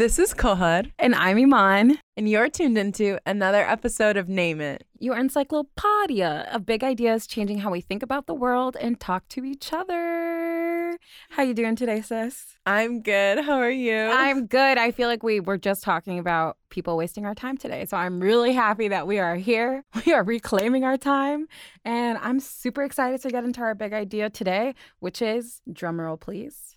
[0.00, 1.98] This is Kohar, And I'm Iman.
[2.16, 4.86] and you're tuned into another episode of Name It.
[4.98, 9.44] Your encyclopedia of big ideas changing how we think about the world and talk to
[9.44, 10.96] each other.
[11.28, 12.56] How you doing today, sis?
[12.64, 13.44] I'm good.
[13.44, 13.94] How are you?
[13.94, 14.78] I'm good.
[14.78, 17.84] I feel like we were just talking about people wasting our time today.
[17.84, 19.84] So I'm really happy that we are here.
[20.06, 21.46] We are reclaiming our time.
[21.84, 26.69] And I'm super excited to get into our big idea today, which is drumroll, please.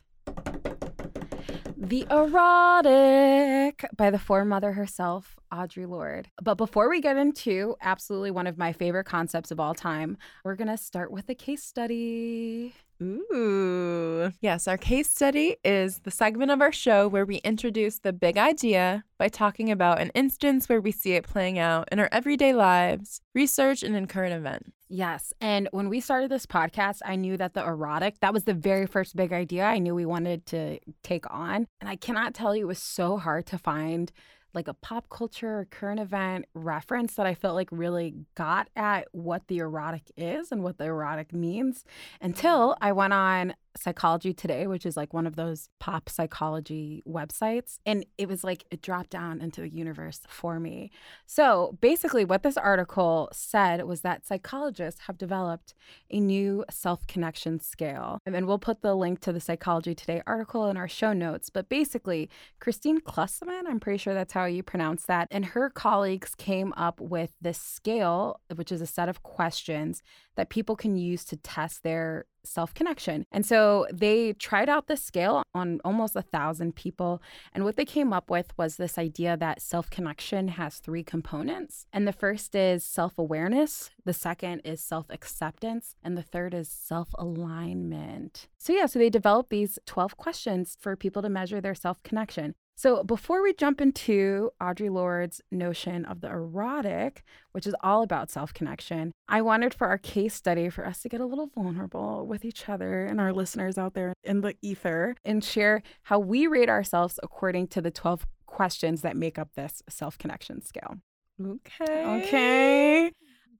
[1.83, 6.29] The Erotic by the foremother herself, Audre Lorde.
[6.41, 10.55] But before we get into absolutely one of my favorite concepts of all time, we're
[10.55, 12.73] going to start with a case study.
[13.01, 14.31] Ooh.
[14.39, 18.37] Yes, our case study is the segment of our show where we introduce the big
[18.37, 22.53] idea by talking about an instance where we see it playing out in our everyday
[22.53, 24.71] lives, research, and in current events.
[24.93, 25.33] Yes.
[25.41, 28.85] And when we started this podcast, I knew that the erotic, that was the very
[28.85, 31.65] first big idea I knew we wanted to take on.
[31.81, 34.11] And I cannot tell you, it was so hard to find
[34.53, 39.07] like a pop culture or current event reference that I felt like really got at
[39.13, 41.85] what the erotic is and what the erotic means
[42.21, 47.79] until I went on Psychology Today, which is like one of those pop psychology websites.
[47.85, 50.91] And it was like it dropped down into the universe for me.
[51.25, 55.73] So basically, what this article said was that psychologists have developed
[56.09, 58.19] a new self connection scale.
[58.25, 61.49] And we'll put the link to the Psychology Today article in our show notes.
[61.49, 66.35] But basically, Kristine Klussman, I'm pretty sure that's how you pronounce that, and her colleagues
[66.35, 70.01] came up with this scale, which is a set of questions
[70.35, 73.25] that people can use to test their self connection.
[73.31, 77.21] And so they tried out this scale on almost a thousand people.
[77.53, 81.85] And what they came up with was this idea that self connection has three components.
[81.93, 86.69] And the first is self awareness, the second is self acceptance, and the third is
[86.69, 88.47] self alignment.
[88.57, 92.55] So, yeah, so they developed these 12 questions for people to measure their self connection.
[92.75, 98.31] So, before we jump into Audre Lorde's notion of the erotic, which is all about
[98.31, 102.25] self connection, I wanted for our case study for us to get a little vulnerable
[102.25, 106.47] with each other and our listeners out there in the ether and share how we
[106.47, 110.97] rate ourselves according to the 12 questions that make up this self connection scale.
[111.41, 112.23] Okay.
[112.23, 113.11] Okay.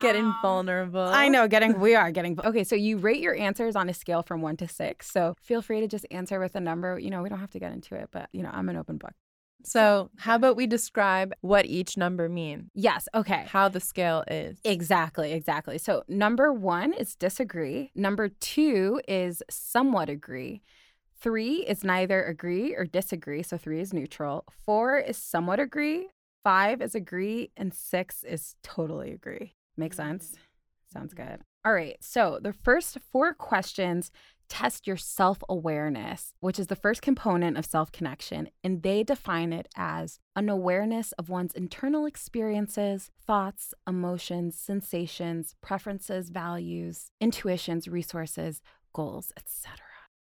[0.03, 0.99] Getting Um, vulnerable.
[0.99, 2.63] I know, getting we are getting okay.
[2.63, 5.09] So you rate your answers on a scale from one to six.
[5.09, 6.99] So feel free to just answer with a number.
[6.99, 8.97] You know, we don't have to get into it, but you know, I'm an open
[8.97, 9.13] book.
[9.65, 12.69] So, how about we describe what each number means?
[12.73, 13.07] Yes.
[13.15, 13.45] Okay.
[13.47, 14.57] How the scale is.
[14.65, 15.77] Exactly, exactly.
[15.77, 17.89] So number one is disagree.
[17.95, 20.61] Number two is somewhat agree.
[21.17, 23.41] Three is neither agree or disagree.
[23.41, 24.43] So three is neutral.
[24.65, 26.09] Four is somewhat agree.
[26.43, 27.51] Five is agree.
[27.55, 29.53] And six is totally agree.
[29.77, 30.09] Make mm-hmm.
[30.09, 30.35] sense?
[30.91, 31.29] Sounds mm-hmm.
[31.29, 31.41] good.
[31.65, 31.97] All right.
[32.01, 34.11] So the first four questions
[34.49, 38.49] test your self awareness, which is the first component of self connection.
[38.63, 46.29] And they define it as an awareness of one's internal experiences, thoughts, emotions, sensations, preferences,
[46.29, 48.61] values, intuitions, resources,
[48.93, 49.79] goals, etc.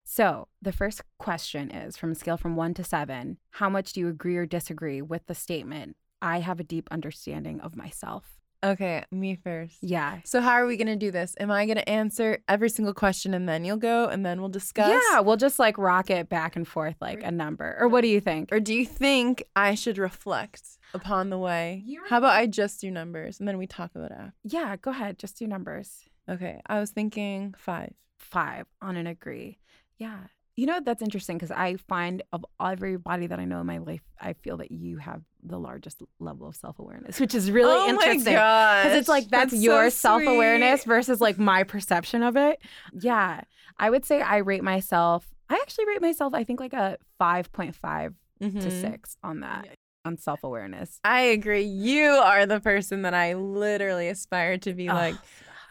[0.04, 4.00] So, the first question is from a scale from 1 to 7, how much do
[4.00, 8.41] you agree or disagree with the statement I have a deep understanding of myself?
[8.64, 9.78] Okay, me first.
[9.82, 10.20] Yeah.
[10.24, 11.34] So, how are we to do this?
[11.40, 15.02] Am I to answer every single question and then you'll go and then we'll discuss?
[15.10, 17.76] Yeah, we'll just like rock it back and forth like a number.
[17.80, 18.52] Or what do you think?
[18.52, 20.62] Or do you think I should reflect
[20.94, 21.82] upon the way?
[21.84, 24.32] You're- How about I just do numbers and then we talk about it after?
[24.44, 25.18] Yeah, go ahead.
[25.18, 26.04] Just do numbers.
[26.28, 27.92] Okay, I was thinking five.
[28.18, 29.58] Five on an agree.
[29.98, 30.18] Yeah.
[30.56, 34.02] You know, that's interesting because I find of everybody that I know in my life,
[34.20, 37.88] I feel that you have the largest level of self awareness, which is really oh
[37.88, 38.34] interesting.
[38.34, 42.58] Because it's like that's, so your self awareness versus like my perception of it.
[42.92, 43.40] Yeah.
[43.78, 48.14] I would say I rate myself, I actually rate myself, I think like a 5.5
[48.40, 48.80] to Mhm.
[48.80, 49.68] 6 on that,
[50.04, 51.00] on self awareness.
[51.02, 51.62] I agree.
[51.62, 55.14] You are the person that I literally aspire to be like.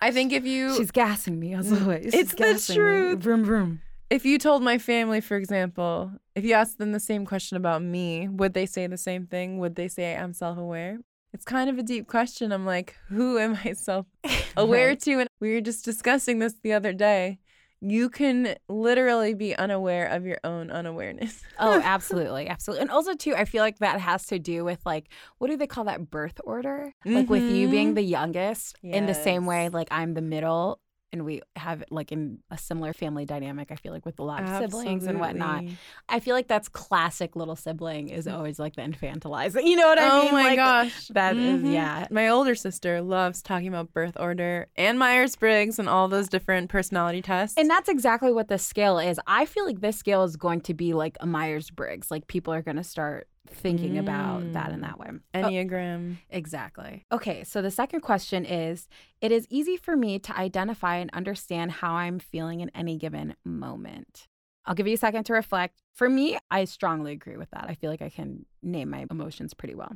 [0.01, 2.05] I think if you She's gassing me as Mm, always.
[2.07, 2.81] it's She's the gassing me.
[2.81, 3.19] truth.
[3.19, 3.81] Vroom, vroom.
[4.11, 7.81] If you told my family, for example, if you asked them the same question about
[7.81, 9.57] me, would they say the same thing?
[9.59, 10.99] Would they say I'm self aware?
[11.33, 12.51] It's kind of a deep question.
[12.51, 14.05] I'm like, who am I self
[14.57, 15.01] aware Right.
[15.03, 15.19] to?
[15.21, 17.39] And we were just discussing this the other day.
[17.79, 21.41] You can literally be unaware of your own unawareness.
[21.57, 22.81] Oh, absolutely, absolutely.
[22.83, 25.07] And also too, I feel like that has to do with like
[25.39, 26.93] what do they call that birth order?
[27.05, 27.95] Like with you being Mhm.
[27.95, 30.79] the youngest, in the same way, like I'm the middle,
[31.13, 33.71] and we have like in a similar family dynamic.
[33.71, 35.63] I feel like with a lot of siblings and whatnot.
[36.09, 39.63] I feel like that's classic little sibling is always like the infantilizing.
[39.71, 40.33] You know what I oh mean?
[40.33, 41.07] my Like, gosh.
[41.09, 41.73] that is- Mhm.
[41.73, 42.07] yeah.
[42.11, 46.69] My older sister loves talking about birth order and Myers Briggs and all those different
[46.69, 47.57] personality tests.
[47.57, 49.19] And that's exactly what this scale is.
[49.27, 52.09] I feel like this scale is going to be like a Myers Briggs.
[52.11, 54.81] Like people are going to start thinking about that in Mm.
[54.83, 55.07] that way.
[55.33, 56.17] Oh, Enneagram.
[56.29, 57.05] Exactly.
[57.11, 58.87] Okay, so the second question is
[59.21, 63.35] It is easy for me to identify and understand how I'm feeling in any given
[63.45, 64.27] moment.
[64.65, 65.81] I'll give you a second to reflect.
[65.93, 67.65] For me, I strongly agree with that.
[67.67, 69.91] I feel like I can name my emotions pretty well.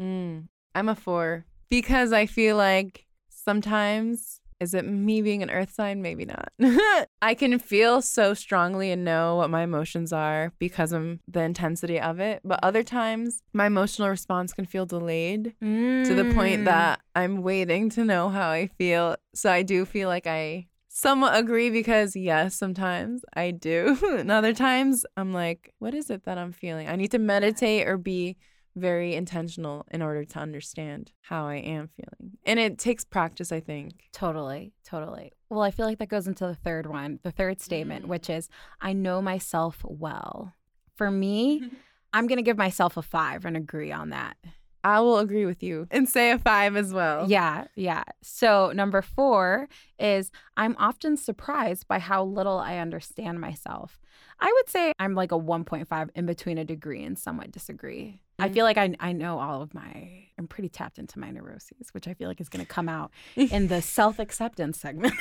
[0.00, 0.48] Mm.
[0.74, 6.02] I'm a four because I feel like sometimes, is it me being an earth sign?
[6.02, 6.52] Maybe not.
[7.22, 11.98] I can feel so strongly and know what my emotions are because of the intensity
[11.98, 12.40] of it.
[12.44, 16.34] But other times, my emotional response can feel delayed to the Mm.
[16.34, 19.16] point that I'm waiting to know how I feel.
[19.34, 23.96] So I do feel like I somewhat agree because, yes, sometimes I do.
[24.18, 26.88] and other times, I'm like, what is it that I'm feeling?
[26.88, 28.36] I need to meditate or be
[28.76, 32.38] very intentional in order to understand how I am feeling.
[32.46, 34.08] And it takes practice, I think.
[34.12, 35.32] Totally, totally.
[35.48, 38.08] Well, I feel like that goes into the third one, the third statement, Mm.
[38.08, 38.48] which is
[38.80, 40.54] I know myself well.
[40.96, 41.70] For me,
[42.12, 44.36] I'm going to give myself a five and agree on that.
[44.82, 47.28] I will agree with you and say a five as well.
[47.28, 48.02] Yeah, yeah.
[48.22, 49.68] So, number four
[49.98, 54.00] is I'm often surprised by how little I understand myself.
[54.40, 58.22] I would say I'm like a 1.5 in between a degree and somewhat disagree.
[58.40, 58.54] I Mm.
[58.54, 62.08] feel like I, I know all of my, I'm pretty tapped into my neuroses, which
[62.08, 65.14] I feel like is going to come out in the self acceptance segment.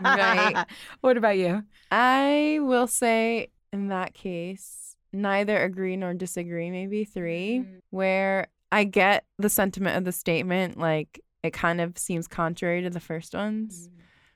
[0.00, 0.64] Right.
[1.00, 1.64] What about you?
[1.90, 7.78] I will say in that case, neither agree nor disagree, maybe three, Mm.
[7.90, 12.90] where I get the sentiment of the statement, like it kind of seems contrary to
[12.90, 13.90] the first ones.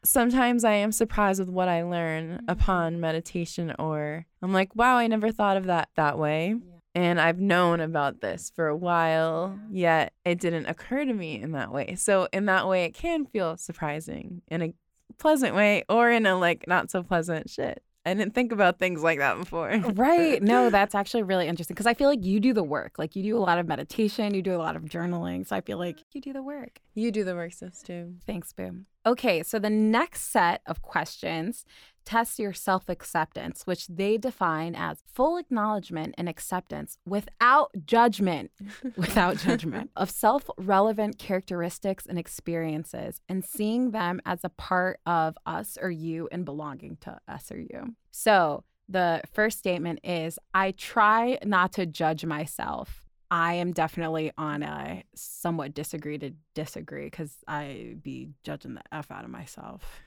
[0.04, 5.06] Sometimes I am surprised with what I learn upon meditation, or I'm like, wow, I
[5.06, 6.54] never thought of that that way.
[6.58, 6.75] Yeah.
[6.96, 11.52] And I've known about this for a while, yet it didn't occur to me in
[11.52, 11.94] that way.
[11.94, 14.74] So, in that way, it can feel surprising in a
[15.18, 17.82] pleasant way or in a like not so pleasant shit.
[18.06, 19.70] I didn't think about things like that before.
[19.94, 20.42] Right.
[20.42, 22.98] No, that's actually really interesting because I feel like you do the work.
[22.98, 25.46] Like you do a lot of meditation, you do a lot of journaling.
[25.46, 26.80] So I feel like you do the work.
[26.94, 28.14] You do the work, sis, too.
[28.26, 28.86] Thanks, Boom.
[29.04, 31.64] Okay, so the next set of questions
[32.06, 38.50] test your self acceptance, which they define as full acknowledgement and acceptance without judgment,
[38.96, 45.36] without judgment of self relevant characteristics and experiences and seeing them as a part of
[45.44, 47.94] us or you and belonging to us or you.
[48.12, 53.02] So the first statement is I try not to judge myself.
[53.28, 59.10] I am definitely on a somewhat disagree to disagree because I be judging the F
[59.10, 60.00] out of myself.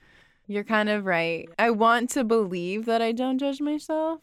[0.50, 1.48] You're kind of right.
[1.60, 4.20] I want to believe that I don't judge myself,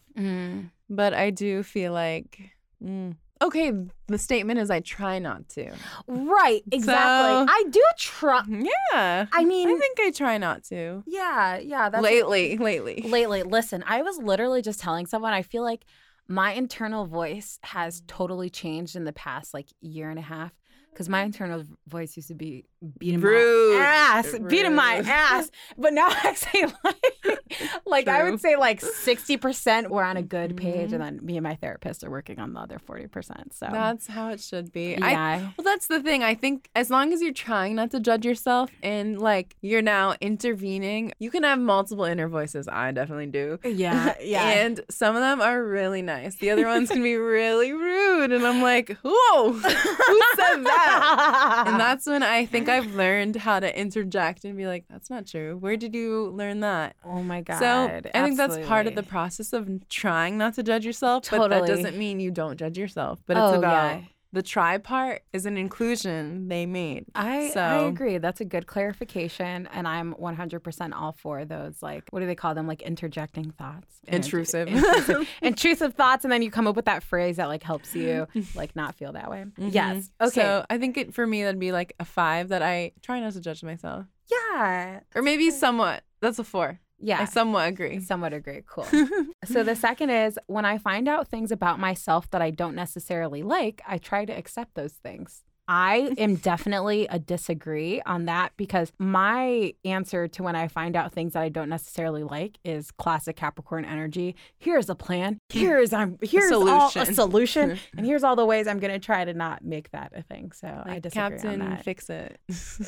[0.89, 2.51] but I do feel like,
[2.83, 3.15] mm.
[3.41, 3.71] okay,
[4.07, 5.71] the statement is I try not to.
[6.05, 6.83] Right, exactly.
[6.85, 8.43] So- I do try.
[8.93, 9.27] Yeah.
[9.31, 11.01] I mean, I think I try not to.
[11.07, 11.87] yeah, yeah.
[11.89, 13.03] That's lately, lately.
[13.05, 13.43] lately.
[13.43, 15.85] Listen, I was literally just telling someone I feel like
[16.27, 20.51] my internal voice has totally changed in the past like year and a half.
[20.97, 22.65] Because my internal voice used to be
[22.97, 23.77] beating Rude.
[23.77, 25.51] my ass, beating my ass.
[25.77, 27.39] But now I say like,
[27.85, 30.93] like I would say like sixty percent we're on a good page, Mhm.
[30.93, 33.53] and then me and my therapist are working on the other forty percent.
[33.53, 34.97] So That's how it should be.
[34.97, 36.23] I, yeah, well, that's the thing.
[36.23, 40.15] I think as long as you're trying not to judge yourself and like you're now
[40.19, 42.67] intervening, you can have multiple inner voices.
[42.67, 43.59] I definitely do.
[43.63, 44.49] yeah, yeah.
[44.49, 46.37] and some of them are really nice.
[46.37, 48.31] The other ones can be really rude.
[48.31, 49.75] And I'm like, whoa, who said
[50.63, 50.86] that?
[51.67, 55.25] And that's when I think I've learned how to interject and be like, that's not
[55.27, 55.57] true.
[55.57, 56.95] Where did you learn that?
[57.05, 57.59] oh my god.
[57.59, 61.25] so I think that's part of the process of trying not to judge yourself.
[61.29, 63.19] But that doesn't mean you don't judge yourself.
[63.25, 64.07] But Oh, it's about yeah.
[64.33, 67.05] The try part is an inclusion they made.
[67.15, 68.17] I, I agree.
[68.17, 69.67] That's a good clarification.
[69.71, 72.67] And I'm 100% all for those, like, what do they call them?
[72.67, 73.95] Like interjecting thoughts.
[74.07, 74.67] Intrusive.
[74.67, 75.27] intrusive.
[75.41, 76.25] intrusive thoughts.
[76.25, 79.13] And then you come up with that phrase that, like, helps you, like, not feel
[79.13, 79.45] that way.
[79.57, 80.09] Yes.
[80.21, 80.27] Mhm.
[80.27, 80.41] Okay.
[80.41, 83.33] So I think it for me that'd be like a five that I try not
[83.33, 84.05] to judge myself.
[84.29, 84.99] yeah.
[85.15, 86.03] Or maybe somewhat.
[86.21, 86.79] That's a four.
[86.99, 87.21] Yeah.
[87.21, 87.99] I somewhat agree.
[88.01, 88.63] Somewhat agree.
[88.65, 88.87] Cool.
[89.45, 93.43] so the second is when I find out things about myself that I don't necessarily
[93.43, 95.43] like, I try to accept those things.
[95.67, 101.11] I am definitely a disagree on that because my answer to when I find out
[101.13, 104.35] things that I don't necessarily like is classic Capricorn energy.
[104.57, 105.39] Here's a plan.
[105.49, 107.13] Here's I'm here's all a solution.
[107.13, 110.21] solution, and here's all the ways I'm going to try to not make that a
[110.21, 110.51] thing.
[110.51, 112.39] So I disagree Captain, on that fix it.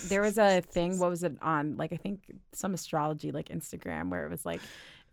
[0.09, 2.19] there was a thing what was it on like i think
[2.53, 4.61] some astrology like instagram where it was like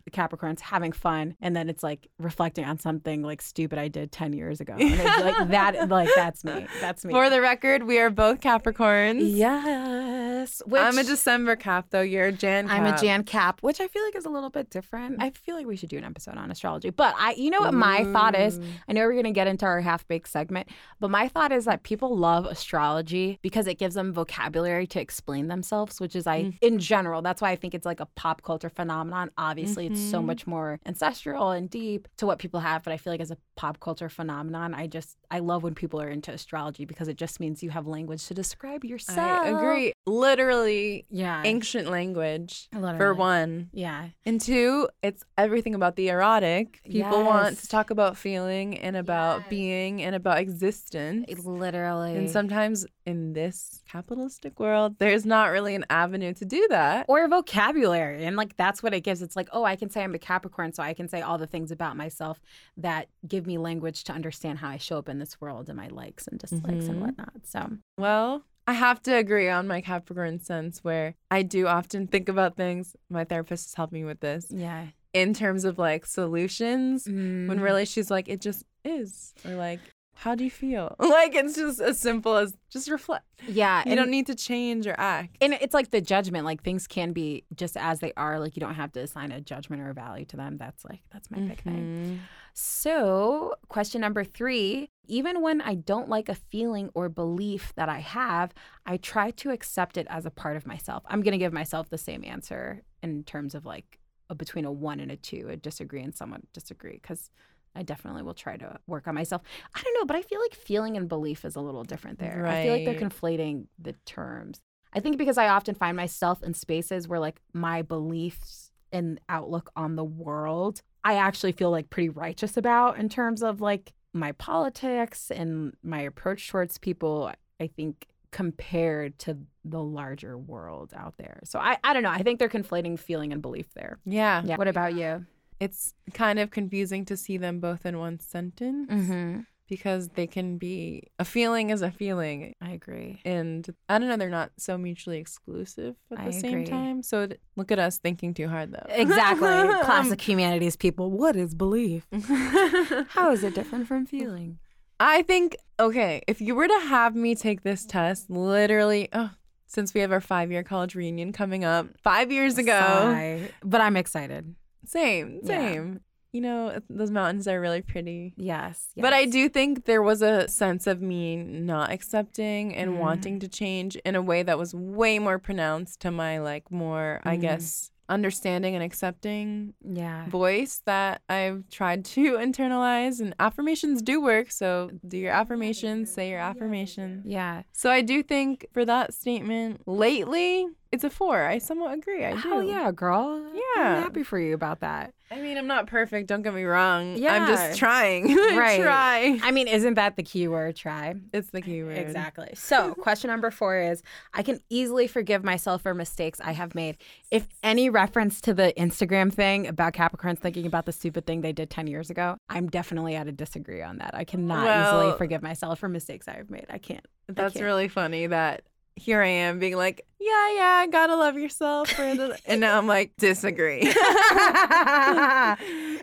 [0.07, 4.11] the capricorns having fun and then it's like reflecting on something like stupid i did
[4.11, 7.83] 10 years ago and it's like that like that's me that's me For the record,
[7.83, 9.19] we are both Capricorns.
[9.35, 10.61] yes.
[10.65, 12.01] Which I'm a December cap though.
[12.01, 12.67] You're a Jan.
[12.67, 12.79] Cap.
[12.79, 15.21] I'm a Jan Cap, which I feel like is a little bit different.
[15.21, 16.89] I feel like we should do an episode on astrology.
[16.89, 18.59] But I you know what my thought is?
[18.87, 21.83] I know we're gonna get into our half baked segment, but my thought is that
[21.83, 26.57] people love astrology because it gives them vocabulary to explain themselves, which is I Mm.
[26.61, 29.31] in general, that's why I think it's like a pop culture phenomenon.
[29.39, 30.25] Obviously it's so Mhm.
[30.25, 33.37] much more ancestral and deep to what people have, but I feel like as a
[33.55, 37.39] pop culture phenomenon, I just I love when people are into astrology because it just
[37.39, 39.19] means you have language to describe yourself.
[39.19, 39.91] I agree.
[40.05, 41.41] Literally Yeah.
[41.45, 43.69] ancient language for one.
[43.73, 44.09] Yeah.
[44.25, 46.81] And two, it's everything about the erotic.
[46.83, 49.49] People want to talk about feeling and about Yes.
[49.49, 51.25] being and about existence.
[51.45, 52.15] Literally.
[52.15, 57.05] And sometimes in this capitalistic world, there's not really an avenue to do that.
[57.07, 60.13] or vocabulary and like that's what it gives it's like oh i can say i'm
[60.13, 62.41] a capricorn so i can say all the things about myself
[62.75, 65.87] that give me language to understand how i show up in this world and my
[65.87, 66.99] likes and dislikes and Mhm.
[67.05, 72.05] whatnot so Well, I have to agree on my Capricorn sense where I do often
[72.07, 72.97] think about things.
[73.09, 77.05] My therapist has helped me with this yeah in terms of like solutions.
[77.05, 77.47] Mm.
[77.47, 79.33] When really she's like, it just is.
[79.45, 79.79] Or like,
[80.23, 80.95] how do you feel?
[80.99, 83.25] Like it's just as simple as just reflect.
[83.47, 85.37] yeah You don't need to change or act.
[85.41, 88.59] and it's like the judgment like things can be just as they are like you
[88.59, 91.39] don't have to assign a judgment or a value to them that's like that's my
[91.39, 92.19] big thing Mhm.
[92.59, 97.99] So, question number three even when I don't like a feeling or belief that I
[97.99, 98.53] have,
[98.85, 101.03] I try to accept it as a part of myself.
[101.07, 104.71] I'm going to give myself the same answer in terms of like a, between a
[104.71, 107.29] one and a two, a disagree and somewhat disagree, because
[107.77, 109.41] I definitely will try to work on myself.
[109.75, 112.45] I don't know, but I feel like feeling and belief is a little different there.
[112.47, 114.59] I feel like they're conflating the terms.
[114.93, 119.71] I think because I often find myself in spaces where like my beliefs and outlook
[119.75, 124.31] on the world, I actually feel like pretty righteous about in terms of like my
[124.31, 127.31] politics and my approach towards people.
[127.59, 131.39] I think compared to the larger world out there.
[131.43, 132.09] So I, I don't know.
[132.09, 133.99] I think they're conflating feeling and belief there.
[134.05, 134.41] Yeah.
[134.45, 134.57] Yeah.
[134.57, 135.25] What about you?
[135.59, 139.39] It's kind of confusing to see them both in one sentence Mm-hmm.
[139.67, 142.53] because they can be a feeling is a feeling.
[142.61, 143.19] I agree.
[143.25, 146.65] And I don't know, they're not so mutually exclusive at the I same agree.
[146.67, 147.03] time.
[147.03, 148.85] So it- look at us thinking too hard though.
[148.89, 149.47] Exactly.
[149.83, 151.11] Classic humanities people.
[151.11, 152.05] What is belief?
[153.09, 154.59] How is it different from feeling?
[154.99, 159.29] I think, okay, if you were to have me take this test, literally, oh,
[159.67, 163.51] since we have our five year college reunion coming up, five years ago, Sigh.
[163.63, 164.55] But I'm excited.
[164.87, 165.71] Same, Yeah.
[165.71, 166.01] same.
[166.33, 168.33] You know, those mountains are really pretty.
[168.37, 168.89] Yes.
[168.97, 172.97] But I do think there was a sense of me not accepting and Mm.
[172.99, 177.21] wanting to change in a way that was way more pronounced to my, like, more,
[177.23, 177.41] I Mm.
[177.41, 180.27] guess, understanding and accepting Yeah.
[180.29, 183.19] voice that I've tried to internalize.
[183.19, 184.51] And affirmations do work.
[184.51, 187.25] So do your affirmations, say your affirmations.
[187.25, 187.63] Yeah.
[187.73, 191.43] So I do think for that statement, lately, it's a four.
[191.43, 192.23] I somewhat agree.
[192.25, 192.61] I do.
[192.67, 193.43] Yeah, girl.
[193.53, 193.97] Yeah.
[193.97, 195.13] I'm happy for you about that.
[195.29, 196.27] I mean, I'm not perfect.
[196.29, 197.17] Don't get me wrong.
[197.17, 197.33] Yeah.
[197.33, 198.35] I'm just trying.
[198.57, 198.81] Right.
[198.81, 199.39] Try.
[199.43, 201.15] I mean, isn't that the key word, try?
[201.33, 201.97] It's the key word.
[201.97, 202.49] Exactly.
[202.55, 204.01] So, question number four is
[204.33, 206.97] I can easily forgive myself for mistakes I have made.
[207.29, 211.51] If any reference to the Instagram thing about Capricorns thinking about the stupid thing they
[211.53, 214.11] did 10 years ago, I'm definitely at a disagree on that.
[214.15, 216.65] I cannot Well- easily forgive myself for mistakes I have made.
[216.69, 217.05] I can't.
[217.27, 217.65] That's can't.
[217.65, 218.63] really funny that
[218.97, 221.97] here I am being like, yeah, yeah, gotta love yourself.
[221.99, 223.81] and now I'm like, disagree.
[223.83, 223.95] it's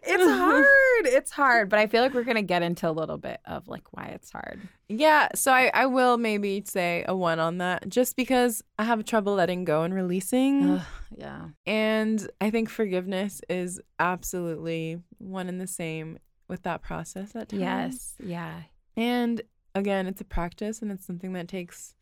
[0.06, 0.66] hard.
[1.04, 1.68] It's hard.
[1.68, 4.04] But I feel like we're going to get into a little bit of like why
[4.06, 4.60] it's hard.
[4.88, 9.04] Yeah, so I, I will maybe say a one on that just because I have
[9.04, 10.70] trouble letting go and releasing.
[10.70, 10.82] Ugh,
[11.16, 11.48] yeah.
[11.66, 17.60] And I think forgiveness is absolutely one and the same with that process at times.
[17.60, 18.14] Yes.
[18.22, 18.62] Yeah.
[18.96, 19.42] And
[19.74, 21.94] again, it's a practice and it's something that takes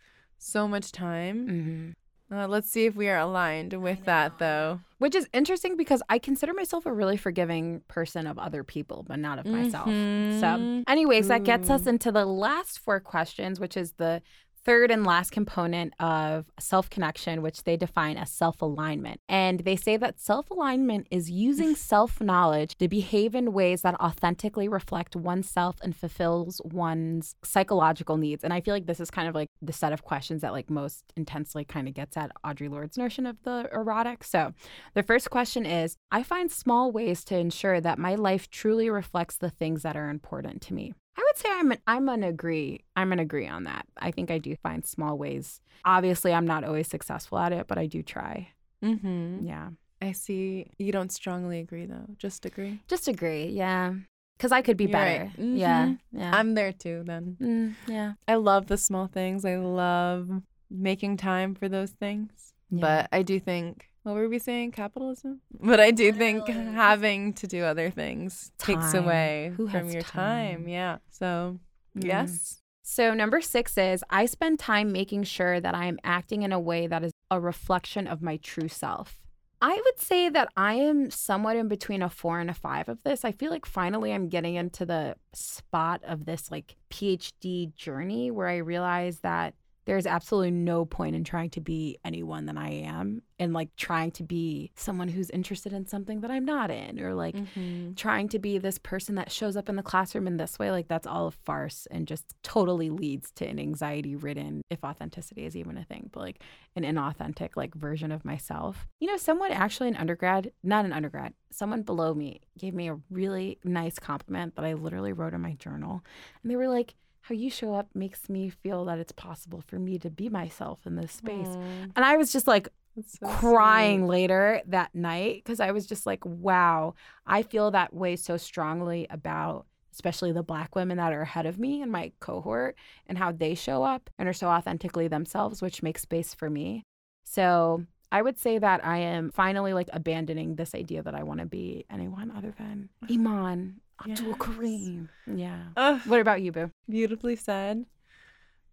[0.43, 1.49] so much time.
[1.49, 1.91] Mm-hmm.
[2.35, 4.81] Uh, let's see if we are aligned with that though.
[4.99, 9.19] Which is interesting because I consider myself a really forgiving person of other people, but
[9.19, 9.87] not of myself.
[9.87, 10.85] So, Mhm.
[10.89, 14.23] anyways, that gets us into the last four questions, which is the
[14.65, 19.21] third and last component of self connection, which they define as self alignment.
[19.29, 24.01] And they say that self alignment is using self knowledge to behave in ways that
[24.01, 28.45] authentically reflect oneself and fulfills one's psychological needs.
[28.45, 30.71] And I feel like this is kind of like the set of questions that like
[30.71, 34.25] most intensely kind of gets at Audre Lorde's notion of the erotic.
[34.25, 34.53] So
[34.95, 39.37] the first question is I find small ways to ensure that my life truly reflects
[39.37, 40.93] the things that are important to me.
[41.17, 42.85] I would say I'm an I'm an agree.
[42.97, 43.87] I'm an agree on that.
[43.99, 45.61] I think I do find small ways.
[45.85, 48.49] Obviously, I'm not always successful at it, but I do try.
[48.83, 49.47] Mhm.
[49.47, 49.71] Yeah.
[50.01, 50.67] I see.
[50.79, 52.07] You don't strongly agree though.
[52.19, 52.81] Just agree.
[52.89, 53.47] Just agree.
[53.47, 53.95] Yeah.
[54.39, 55.31] Cuz I could be You're right.
[55.37, 55.43] better.
[55.43, 55.95] Yeah.
[56.13, 56.33] Yeah.
[56.35, 57.37] I'm there too then.
[57.41, 58.15] Mm, yeah.
[58.27, 59.45] I love the small things.
[59.45, 62.53] I love making time for those things.
[62.71, 62.81] Yeah.
[62.81, 64.73] But I do think, what were we saying?
[64.73, 65.41] Capitalism?
[65.61, 70.63] But I do think having to do other things takes away Who from your time.
[70.63, 70.69] time?
[70.69, 70.99] Yeah.
[71.11, 71.59] So,
[71.97, 72.05] Mm.
[72.07, 72.59] yes.
[72.83, 76.59] So, number six is I spend time making sure that I am acting in a
[76.59, 79.19] way that is a reflection of my true self.
[79.61, 83.03] I would say that I am somewhat in between a four and a five of
[83.05, 83.25] this.
[83.25, 88.49] I feel like finally I'm getting into the spot of this like PhD journey where
[88.49, 93.23] I realize that there's absolutely no point in trying to be anyone than I am
[93.39, 97.15] and like trying to be someone who's interested in something that I'm not in or
[97.15, 97.97] like Mhm.
[97.97, 100.87] trying to be this person that shows up in the classroom in this way, like
[100.87, 105.57] that's all a farce and just totally leads to an anxiety ridden, if authenticity is
[105.57, 106.43] even a thing, but like
[106.77, 108.87] an inauthentic like version of myself.
[109.01, 112.99] You know, someone actually in undergrad, not an undergrad, someone below me gave me a
[113.11, 116.05] really nice compliment that I literally wrote in my journal.
[116.43, 119.79] And they were like, how you show up makes me feel that it's possible for
[119.79, 121.49] me to be myself in this space.
[121.97, 122.69] And I was just like,
[123.07, 124.09] so crying sweet.
[124.09, 126.95] later that night because I was just like, wow,
[127.27, 131.59] I feel that way so strongly about especially the black women that are ahead of
[131.59, 132.77] me in my cohort
[133.07, 136.83] and how they show up and are so authentically themselves, which makes space for me.
[137.25, 141.41] So I would say that I am finally like abandoning this idea that I want
[141.41, 144.37] to be anyone other than Iman Abdul Yes.
[144.39, 145.09] Kareem.
[145.27, 145.63] Yeah.
[145.77, 146.01] Ugh.
[146.07, 146.71] What about you, Boo?
[146.89, 147.85] Beautifully said.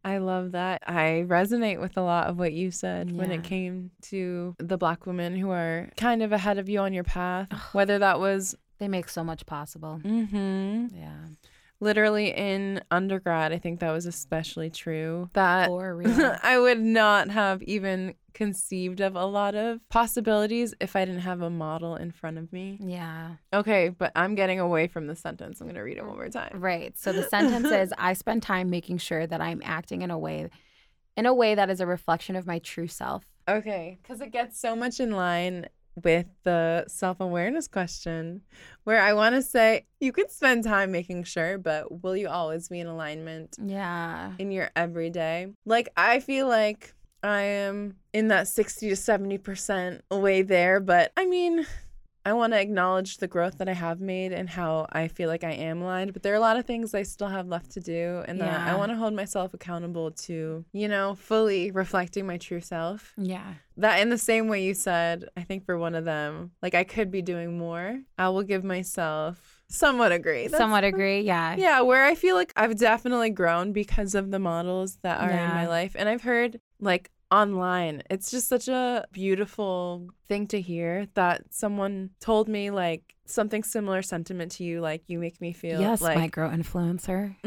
[0.03, 0.81] I love that.
[0.88, 5.05] I resonate with a lot of what you said when it came to the black
[5.05, 8.88] women who are kind of ahead of you on your path, whether that was They
[8.88, 10.00] make so much possible.
[10.03, 10.88] Mm-hmm.
[10.95, 11.17] Yeah.
[11.79, 13.51] Literally in undergrad.
[13.51, 15.29] I think that was especially true.
[15.33, 15.69] That.
[16.43, 21.41] I would not have even conceived of a lot of possibilities if I didn't have
[21.41, 22.77] a model in front of me.
[22.81, 23.36] yeah.
[23.53, 25.59] Okay, but I'm getting away from the sentence.
[25.59, 26.59] I'm going to read it one more time.
[26.59, 26.98] Right.
[26.98, 30.50] So the sentence is I spend time making sure that I'm acting in a way
[31.17, 33.25] in a way that is a reflection of my true self.
[33.48, 35.67] Okay, because it gets so much in line
[36.03, 38.42] with the self awareness question,
[38.83, 42.70] where I want to say you could spend time making sure, but will you always
[42.70, 44.31] be in alignment Yeah.
[44.40, 45.48] in your everyday?
[45.66, 51.25] Like, I feel like I am in that 60 to 70% way there, but I
[51.25, 51.66] mean,
[52.29, 55.44] I want to acknowledge the growth that I have made and how I feel like
[55.44, 57.79] I am aligned, but there are a lot of things I still have left to
[57.79, 62.37] do, and that I want to hold myself accountable to, you know, fully reflecting my
[62.37, 63.13] true self.
[63.18, 63.53] Yeah.
[63.77, 66.83] That in the same way you said, I think for one of them, like I
[66.83, 68.00] could be doing more.
[68.18, 70.44] I will give myself somewhat agree.
[70.48, 71.22] That's- Somewhat agree.
[71.22, 71.55] Yeah.
[71.55, 75.50] Yeah, where I feel like I've definitely grown because of the models that are in
[75.50, 75.96] my life.
[75.98, 82.09] And I've heard like online, it's just such a beautiful thing to hear that someone
[82.20, 86.18] told me like something similar sentiment to you, like you make me feel Yes, like
[86.18, 87.35] micro influencer.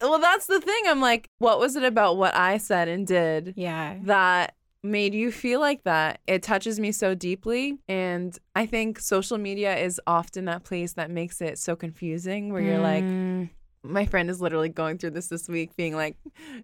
[0.00, 0.82] well, that's the thing.
[0.86, 3.96] I'm like, what was it about what I said and did Yeah.
[4.04, 4.54] that
[4.84, 6.20] made you feel like that.
[6.28, 7.78] It touches me so deeply.
[7.88, 12.62] And I think social media is often that place that makes it so confusing where
[12.62, 13.50] you're like, Mm,
[13.82, 16.16] my friend is literally going through this this week, being like,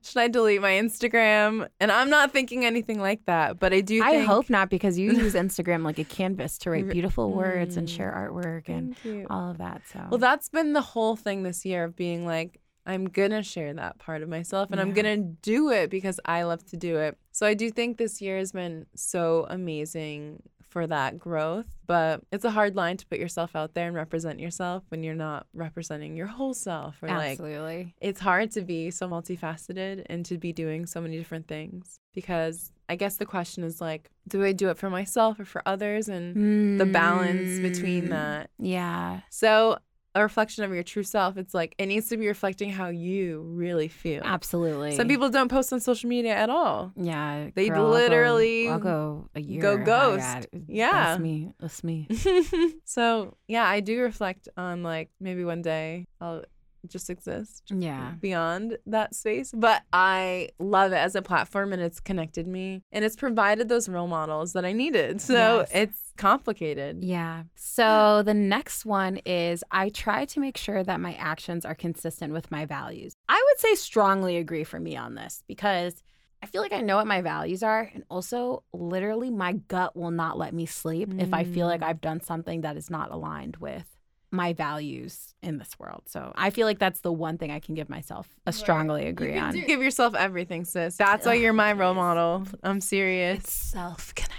[0.02, 1.68] should I delete my Instagram?
[1.80, 4.26] And I'm not thinking anything like that, but I do I think.
[4.26, 7.96] hope not because you use Instagram like a canvas to write beautiful words and Mm.
[7.96, 8.96] share artwork and
[9.30, 9.82] all of that.
[9.92, 13.72] So Well, that's been the whole thing this year of being like, I'm gonna share
[13.74, 17.16] that part of myself and I'm gonna do it because I love to do it.
[17.32, 20.42] So I do think this year has been so amazing
[20.74, 24.40] for that growth, but it's a hard line to put yourself out there and represent
[24.40, 27.94] yourself when you're not representing your whole self or like absolutely.
[28.00, 32.72] it's hard to be so multifaceted and to be doing so many different things because
[32.88, 36.08] I guess the question is like, do I do it for myself or for others
[36.08, 38.50] and the balance between Mm, that?
[38.58, 39.20] Yeah.
[39.30, 39.78] So,
[40.14, 43.40] a reflection of your true self, it's like it needs to be reflecting how you
[43.42, 44.22] really feel.
[44.24, 44.94] Absolutely.
[44.96, 46.92] Some people don't post on social media at all.
[46.96, 49.60] Yeah, They girl, I'll go- literally I'll go, a year.
[49.60, 50.46] go ghost.
[50.68, 50.92] Yeah.
[50.92, 51.52] that's me.
[51.60, 52.08] That's me.
[52.84, 56.44] so, yeah, I do reflect on like maybe one day I'll
[56.88, 59.52] just exist Yeah, beyond that space.
[59.56, 63.88] But I love it as a platform and it's connected me and it's provided those
[63.88, 65.20] role models that I needed.
[65.20, 65.70] So, Yes.
[65.72, 67.02] it's complicated.
[67.02, 67.44] yeah.
[67.54, 72.32] So the next one is I try to make sure that my actions are consistent
[72.32, 73.14] with my values.
[73.28, 76.02] I would say strongly agree for me on this because.
[76.42, 77.90] I feel like I know what my values are.
[77.94, 81.84] And also, literally, my gut will not let me sleep if I feel like Mm.
[81.86, 83.86] I've done something that is not aligned with
[84.34, 86.02] my values in this world.
[86.06, 89.08] So I feel like that's the one thing I can give myself a strongly You
[89.10, 89.52] agree can on.
[89.66, 90.96] give yourself everything, sis.
[90.96, 92.44] That's why you're my role model.
[92.62, 93.44] I'm serious.
[93.48, 94.34] Self connection.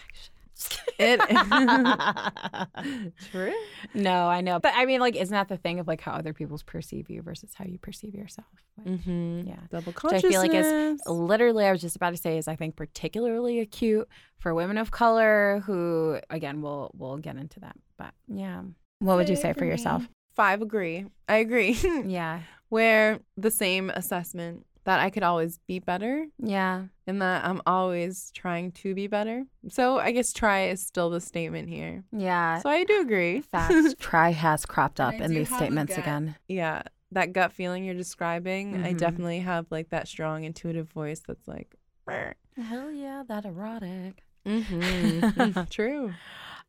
[0.97, 1.19] It
[3.31, 3.53] true.
[3.93, 4.59] No, I know.
[4.59, 7.21] But I mean, like, isn't that the thing of like how other people perceive you
[7.21, 8.47] versus how you perceive yourself?
[8.77, 9.47] Like, Mm-hmm.
[9.47, 9.55] Yeah.
[9.71, 12.55] Double Which I feel like is literally, I was just about to say, is I
[12.57, 17.77] think particularly acute for women of color who, again, we'll we'll get into that.
[17.97, 18.63] But yeah,
[18.99, 20.07] what would you say for yourself?
[20.35, 21.05] Five agree.
[21.29, 21.77] I agree.
[22.05, 27.59] Yeah, Where the same assessment that I could always be better yeah, and that I'm
[27.65, 29.45] always trying to be better.
[29.69, 32.03] So I guess try is still the statement here.
[32.11, 32.59] yeah.
[32.59, 33.41] So I do agree.
[33.41, 33.95] Facts.
[33.99, 36.35] Try has cropped up in these statements again.
[36.47, 38.97] yeah, that gut feeling you're describing, I Mhm.
[38.97, 41.73] definitely have like that strong intuitive voice that's like,
[42.07, 44.23] Hell yeah, that erotic.
[44.45, 45.63] mm-hmm.
[45.71, 46.13] true.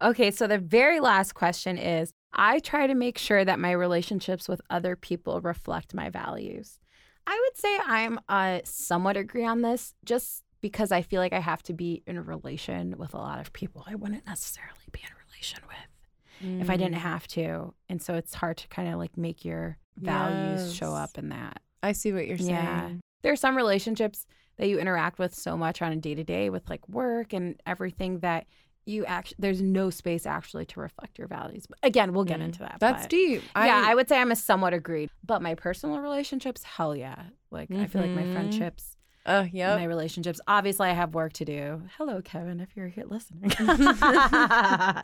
[0.02, 4.48] Okay, so the very last question is I try to make sure that my relationships
[4.48, 6.78] with other people reflect my values.
[7.26, 11.40] I would say I'm uh, somewhat agree on this just because I feel like I
[11.40, 15.00] have to be in a relation with a lot of people I wouldn't necessarily be
[15.00, 16.98] in a relation with if I didn't Mm.
[16.98, 17.74] have to.
[17.88, 21.62] And so it's hard to kind of like make your values show up in that.
[21.82, 22.50] I see what you're saying.
[22.50, 22.90] Yeah.
[23.22, 24.26] There are some relationships
[24.58, 27.58] that you interact with so much on a day to day with like work and
[27.66, 28.46] everything that
[28.86, 31.66] you actually there's no space actually to reflect your values.
[31.66, 32.44] But again, we'll get Mm.
[32.44, 32.76] into that.
[32.80, 33.42] That's deep.
[33.56, 35.10] yeah, I would say I'm a somewhat agreed.
[35.24, 37.24] But my personal relationships, hell yeah.
[37.50, 38.32] Like I feel like my Mhm.
[38.32, 38.96] friendships,
[39.26, 39.76] Uh, yep.
[39.78, 40.40] my relationships.
[40.46, 41.82] Obviously, I have work to do.
[41.98, 43.50] Hello, Kevin, if you're here listening.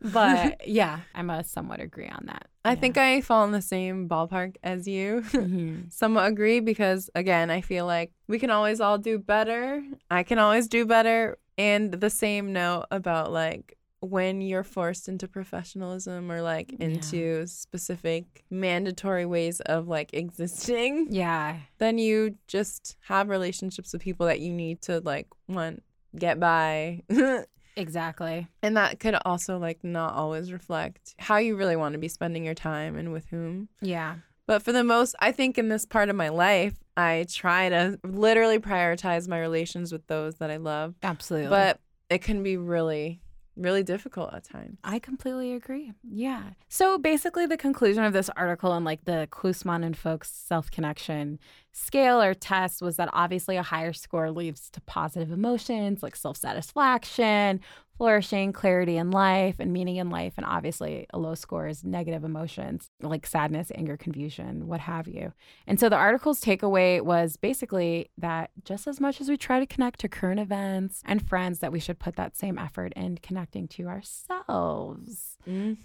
[0.00, 2.46] but yeah, I'm a somewhat agree on that.
[2.64, 5.22] I think I fall in the same ballpark as you.
[5.32, 5.92] Mhm.
[5.92, 9.82] Somewhat agree because, again, I feel like we can always all do better.
[10.10, 11.38] I can always do better.
[11.58, 16.86] And the same note about like when you're forced into professionalism or like Yeah.
[16.86, 24.26] into specific mandatory ways of like existing, yeah, then you just have relationships with people
[24.26, 25.82] that you need to like, want
[26.16, 27.02] get by.
[27.76, 28.46] exactly.
[28.62, 32.44] And that could also like not always reflect how you really want to be spending
[32.44, 33.68] your time and with whom.
[33.80, 34.16] Yeah.
[34.48, 38.00] But for the most, I think in this part of my life, I try to
[38.02, 40.94] literally prioritize my relations with those that I love.
[41.02, 41.50] Absolutely.
[41.50, 43.20] But it can be really,
[43.56, 44.78] really difficult at times.
[44.82, 45.92] I completely agree.
[46.02, 46.44] Yeah.
[46.70, 51.38] So basically, the conclusion of this article and like the Klussman and folks self connection
[51.72, 56.38] scale or test was that obviously a higher score leads to positive emotions like self
[56.38, 57.60] satisfaction,
[57.98, 60.34] flourishing, clarity in life, and meaning in life.
[60.36, 65.32] And obviously, a low score is negative emotions like sadness, anger, confusion, what have you.
[65.66, 69.66] And so the article's takeaway was basically that just as much as we try to
[69.66, 73.66] connect to current events and friends, that we should put that same effort in connecting
[73.68, 75.36] to ourselves.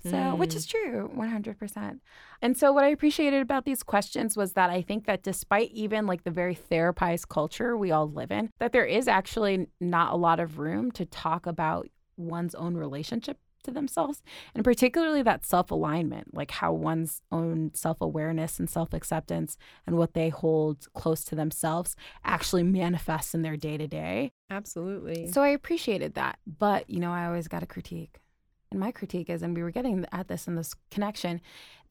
[0.06, 0.56] So, which Mhm.
[0.56, 2.02] is true, 100%.
[2.42, 6.06] And so, what I appreciated about these questions was that I think that despite even
[6.06, 10.18] like the very therapized culture we all live in, that there is actually not a
[10.18, 14.22] lot of room to talk about one's own relationship to themselves,
[14.54, 19.98] and particularly that self alignment, like how one's own self awareness and self acceptance and
[19.98, 24.32] what they hold close to themselves actually manifests in their day to day.
[24.50, 25.32] Absolutely.
[25.32, 26.40] So I appreciated that.
[26.46, 28.20] But, you know, I always got a critique.
[28.70, 31.42] And my critique is, and we were getting at this in this connection,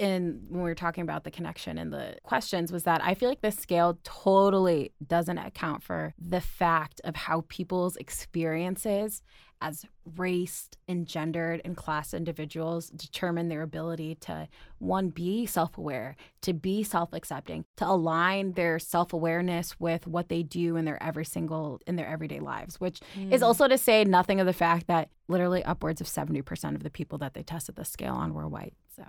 [0.03, 3.29] in when we were talking about the connection and the questions, was that I feel
[3.29, 9.23] like this scale totally doesn't account for the fact of how people's experiences
[9.61, 9.85] as
[10.17, 16.83] raced and gendered and class individuals determine their ability to one be self-aware to be
[16.83, 22.09] self-accepting to align their self-awareness with what they do in their every single in their
[22.09, 23.47] everyday lives which is Mm.
[23.47, 27.17] also to say nothing of the fact that literally upwards of 70% of the people
[27.19, 29.05] that they tested the scale on were white so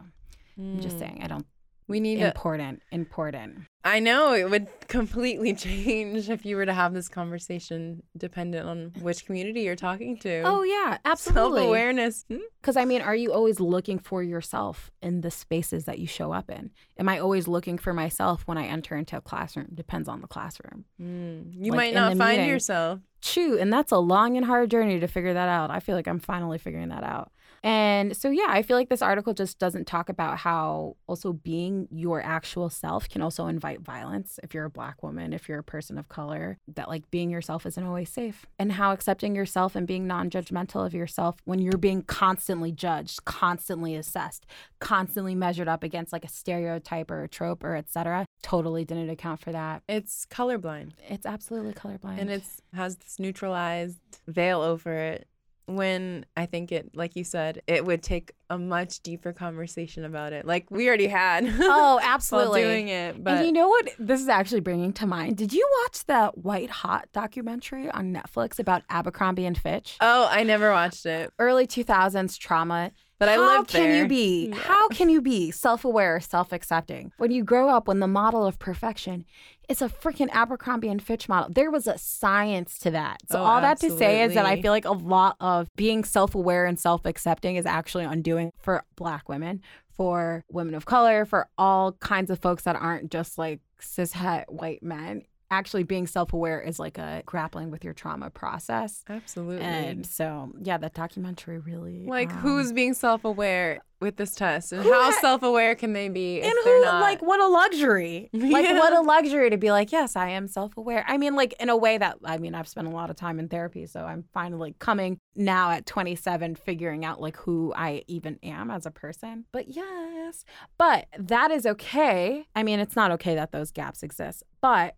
[0.57, 0.99] i'm just Mm.
[0.99, 1.45] saying i don't
[1.87, 2.27] We need to.
[2.27, 8.01] important important I know it would completely change if you were to have this conversation
[8.15, 10.41] dependent on which community you're talking to.
[10.45, 12.23] oh yeah absolutely Self awareness.
[12.61, 16.31] Because I mean, are you always looking for yourself in the spaces that you show
[16.31, 16.71] up in?
[16.97, 19.67] Am I always looking for myself when I enter into a classroom?
[19.73, 20.85] Depends on the classroom.
[20.97, 22.49] You Like, might not find meeting.
[22.49, 22.99] yourself.
[23.21, 25.71] Shoot, and that's a long and hard journey to figure that out.
[25.71, 27.33] I feel like I'm finally figuring that out.
[27.63, 31.87] And so, yeah, I feel like this article just doesn't talk about how also being
[31.91, 35.63] your actual self can also invite violence if you're a black woman, if you're a
[35.63, 38.45] person of color, that like being yourself isn't always safe.
[38.59, 43.23] And how accepting yourself and being non judgmental of yourself when you're being constantly judged,
[43.23, 44.45] constantly assessed,
[44.79, 49.09] constantly measured up against like a stereotype or a trope or et cetera, totally didn't
[49.09, 49.83] account for that.
[49.87, 52.19] It's colorblind It's absolutely colorblind.
[52.19, 55.27] and it's has this neutralized veil over it
[55.65, 60.33] when I think it, like you said, it would take a much deeper conversation about
[60.33, 60.45] it.
[60.45, 61.45] Like we already had.
[61.75, 62.61] Oh, absolutely.
[62.61, 65.37] doing it, but and you know what this is actually bringing to mind?
[65.37, 69.97] Did you watch the White Hot documentary on Netflix about Abercrombie and Fitch?
[70.01, 72.91] oh, I never watched it, Early 2000s trauma.
[73.23, 74.01] But I How lived can there.
[74.01, 74.49] you be?
[74.49, 74.55] Yeah.
[74.55, 79.23] How can you be self-aware, self-accepting when you grow up when the model of perfection
[79.69, 81.49] is a freaking Abercrombie and Fitch model?
[81.53, 83.21] There was a science to that.
[83.31, 86.03] So Oh, all that to say is that I feel like a lot of being
[86.03, 89.61] self-aware and self-accepting is actually undoing for black women,
[89.95, 94.83] for women of color, for all kinds of folks that aren't just like cishet white
[94.83, 95.21] men.
[95.53, 99.03] Actually being self-aware is like a grappling with your trauma process.
[99.07, 99.61] Absolutely.
[99.63, 104.83] And so, yeah, that documentary really like, um, who's being self-aware with this test, and
[104.83, 106.99] how ha- self-aware can they be and who not?
[106.99, 108.77] like what a luxury like Yeah.
[108.77, 111.77] what a luxury to be like yes i am self-aware i mean like in a
[111.77, 114.75] way that i mean i've spent a lot of time in therapy so i'm finally
[114.79, 119.69] coming now at 27 figuring out like who i even am as a person but
[119.69, 120.43] yes
[120.77, 124.95] but that is okay i mean it's not okay that those gaps exist but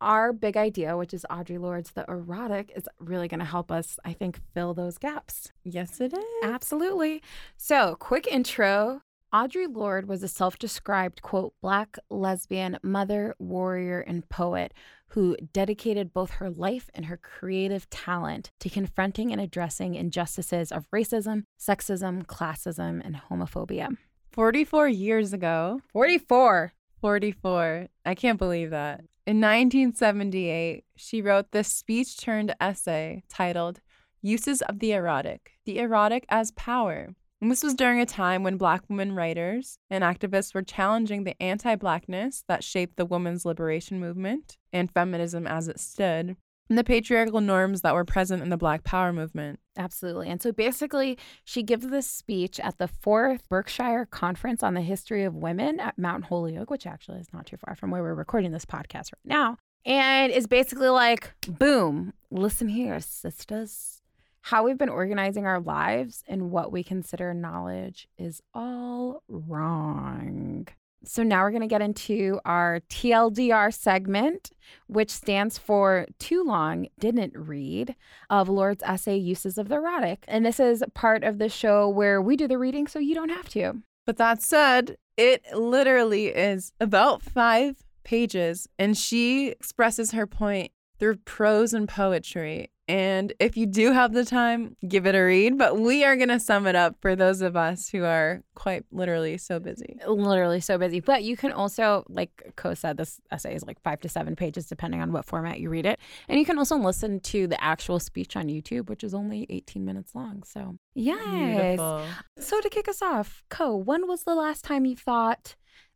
[0.00, 3.98] our big idea, which is Audre Lorde's The Erotic, is really going to help us,
[4.04, 5.52] I think, fill those gaps.
[5.64, 6.24] yes, it is.
[6.42, 7.22] Absolutely.
[7.56, 9.02] So, quick intro.
[9.32, 14.72] Audre Lorde was a self described, quote, black lesbian mother, warrior, and poet
[15.10, 20.88] who dedicated both her life and her creative talent to confronting and addressing injustices of
[20.90, 23.96] racism, sexism, classism, and homophobia.
[24.32, 25.80] Forty-four years ago.
[25.92, 26.72] 44.
[27.00, 27.86] 44.
[28.04, 29.02] I can't believe that.
[29.30, 33.80] In 1978, she wrote this speech turned essay titled
[34.20, 37.14] Uses of the Erotic The Erotic as Power.
[37.40, 41.40] And this was during a time when Black women writers and activists were challenging the
[41.40, 46.34] anti Blackness that shaped the women's liberation movement and feminism as it stood,
[46.70, 49.58] and the patriarchal norms that were present in the Black Power movement.
[49.76, 50.28] Absolutely.
[50.28, 55.24] And so basically, she gives this speech at the fourth Berkshire Conference on the History
[55.24, 58.52] of Women at Mount Holyoke, which actually is not too far from where we're recording
[58.52, 59.56] this podcast right now.
[59.84, 64.00] And is basically like, boom, listen here, sisters.
[64.42, 70.68] How we've been organizing our lives and what we consider knowledge is all wrong.
[71.04, 74.50] So now we're going to get into our TLDR segment,
[74.86, 77.96] which stands for Too Long Didn't Read
[78.28, 80.24] of Lorde's essay Uses of the Erotic.
[80.28, 83.30] And this is part of the show where we do the reading so you don't
[83.30, 83.82] have to.
[84.06, 91.16] But that said, it literally is about five pages, and she expresses her point through
[91.16, 92.70] prose and poetry.
[92.90, 95.56] And if you do have the time, give it a read.
[95.56, 98.84] But we are going to sum it up for those of us who are quite
[98.90, 99.96] literally so busy.
[100.08, 100.98] Literally so busy.
[100.98, 104.66] But you can also, like Co said, this essay is like five to seven pages,
[104.66, 106.00] depending on what format you read it.
[106.28, 109.84] And you can also listen to the actual speech on YouTube, which is only 18
[109.84, 110.42] minutes long.
[110.42, 111.78] So, yes.
[111.78, 112.04] Beautiful.
[112.40, 115.54] So, to kick us off, Co, when was the last time you thought,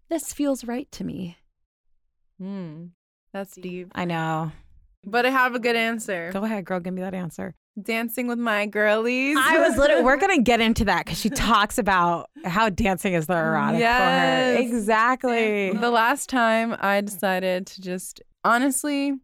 [0.09, 1.39] this feels right to me?
[2.39, 2.85] Hmm.
[3.33, 3.91] That's deep.
[3.97, 4.53] I know.
[5.07, 6.31] But I have a good answer.
[6.33, 6.81] Go ahead, girl.
[6.81, 7.55] Give me that answer.
[7.81, 9.37] Dancing with my girlies.
[9.39, 13.15] I was literally, we're going to get into that because she talks about how dancing
[13.15, 14.57] is the erotic Yes.
[14.57, 14.77] for her.
[14.77, 15.73] Exactly.
[15.73, 19.15] The last time I decided to just honestly,